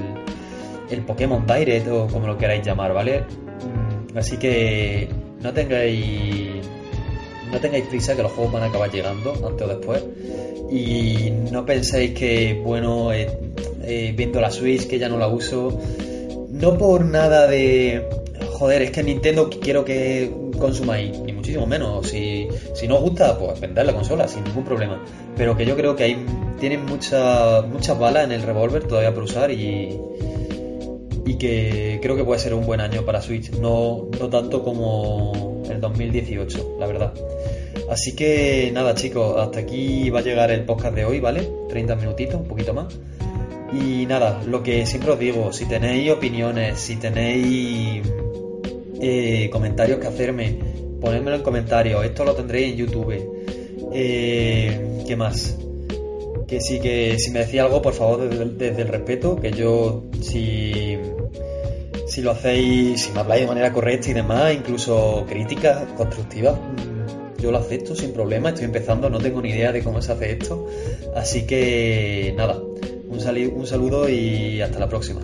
el 0.91 1.03
Pokémon 1.03 1.47
Direct 1.47 1.89
o 1.89 2.07
como 2.07 2.27
lo 2.27 2.39
queráis 2.39 2.65
llamar, 2.65 2.93
¿vale? 2.93 3.21
Mm, 3.21 4.17
así 4.17 4.37
que 4.37 5.09
no 5.41 5.53
tengáis 5.53 6.65
no 7.51 7.59
tengáis 7.61 7.87
prisa 7.87 8.17
que 8.17 8.23
los 8.23 8.33
juegos 8.33 8.53
van 8.53 8.65
a 8.65 8.67
acabar 8.67 8.91
llegando 8.91 9.33
antes 9.47 9.63
o 9.63 9.69
después 9.69 10.05
y 10.71 11.31
no 11.53 11.65
penséis 11.65 12.13
que 12.13 12.61
bueno 12.65 13.13
eh, 13.13 13.29
eh, 13.83 14.13
viendo 14.17 14.41
la 14.41 14.51
Switch 14.51 14.89
que 14.89 14.99
ya 14.99 15.09
no 15.09 15.19
la 15.19 15.29
uso 15.29 15.79
no 16.51 16.77
por 16.77 17.05
nada 17.05 17.47
de 17.47 18.09
joder 18.57 18.83
es 18.83 18.91
que 18.91 19.03
Nintendo 19.03 19.51
quiero 19.51 19.85
que 19.85 20.33
consumáis 20.59 21.19
ni 21.21 21.33
muchísimo 21.33 21.67
menos 21.67 22.09
si, 22.09 22.49
si 22.75 22.89
no 22.89 22.97
os 22.97 23.03
gusta 23.03 23.39
pues 23.39 23.61
vender 23.61 23.85
la 23.85 23.93
consola 23.93 24.27
sin 24.27 24.45
ningún 24.45 24.65
problema 24.65 25.05
pero 25.37 25.57
que 25.57 25.67
yo 25.67 25.77
creo 25.77 25.95
que 25.95 26.05
hay 26.05 26.27
tienen 26.59 26.87
muchas 26.87 27.67
muchas 27.67 27.99
balas 27.99 28.25
en 28.25 28.33
el 28.33 28.43
revólver 28.43 28.85
todavía 28.85 29.13
por 29.13 29.25
usar 29.25 29.51
y 29.51 30.01
y 31.27 31.35
que 31.35 31.99
creo 32.01 32.17
que 32.17 32.25
puede 32.25 32.41
ser 32.41 32.55
un 32.55 32.65
buen 32.65 32.81
año 32.81 33.05
para 33.05 33.21
Switch, 33.21 33.51
no, 33.51 34.07
no 34.19 34.29
tanto 34.29 34.63
como 34.63 35.65
el 35.69 35.81
2018, 35.81 36.77
la 36.79 36.87
verdad. 36.87 37.13
Así 37.91 38.15
que 38.15 38.71
nada 38.73 38.95
chicos, 38.95 39.37
hasta 39.37 39.59
aquí 39.59 40.09
va 40.09 40.21
a 40.21 40.23
llegar 40.23 40.53
el 40.53 40.65
podcast 40.65 40.95
de 40.95 41.05
hoy, 41.05 41.19
¿vale? 41.19 41.49
30 41.69 41.97
minutitos, 41.97 42.41
un 42.41 42.47
poquito 42.47 42.73
más. 42.73 42.97
Y 43.73 44.07
nada, 44.07 44.41
lo 44.47 44.63
que 44.63 44.87
siempre 44.87 45.11
os 45.11 45.19
digo, 45.19 45.53
si 45.53 45.67
tenéis 45.67 46.13
opiniones, 46.13 46.79
si 46.79 46.95
tenéis 46.95 48.03
eh, 49.01 49.49
comentarios 49.51 49.99
que 49.99 50.07
hacerme, 50.07 50.59
ponedmelo 51.01 51.37
en 51.37 51.43
comentarios, 51.43 52.05
esto 52.05 52.25
lo 52.25 52.35
tendréis 52.35 52.73
en 52.73 52.77
YouTube. 52.79 53.15
Eh, 53.93 55.05
¿Qué 55.07 55.17
más? 55.17 55.57
que 56.47 56.61
sí 56.61 56.79
que 56.81 57.19
si 57.19 57.31
me 57.31 57.41
decía 57.41 57.65
algo, 57.65 57.83
por 57.83 57.93
favor, 57.93 58.29
desde, 58.29 58.83
el 58.83 58.89
respeto, 58.89 59.37
que 59.37 59.51
yo 59.51 60.05
si, 60.21 60.97
si 62.07 62.23
lo 62.23 62.31
hacéis, 62.31 63.03
si 63.03 63.13
me 63.13 63.21
habláis 63.21 63.43
de 63.43 63.49
manera 63.49 63.73
correcta 63.73 64.11
y 64.11 64.15
demás, 64.15 64.55
incluso 64.55 65.25
críticas 65.29 65.85
constructivas, 65.97 66.57
mm, 66.57 67.41
yo 67.41 67.51
lo 67.51 67.59
acepto 67.59 67.97
sin 67.97 68.13
problema, 68.13 68.51
estoy 68.51 68.65
empezando, 68.65 69.11
no 69.11 69.19
tengo 69.19 69.43
ni 69.43 69.51
idea 69.51 69.73
de 69.73 69.83
cómo 69.83 70.01
se 70.01 70.13
hace 70.13 70.33
esto, 70.33 70.67
así 71.17 71.47
que 71.47 72.33
nada, 72.37 72.59
un, 73.09 73.19
un 73.55 73.67
saludo 73.67 74.09
y 74.09 74.61
hasta 74.61 74.79
la 74.79 74.89
próxima. 74.89 75.21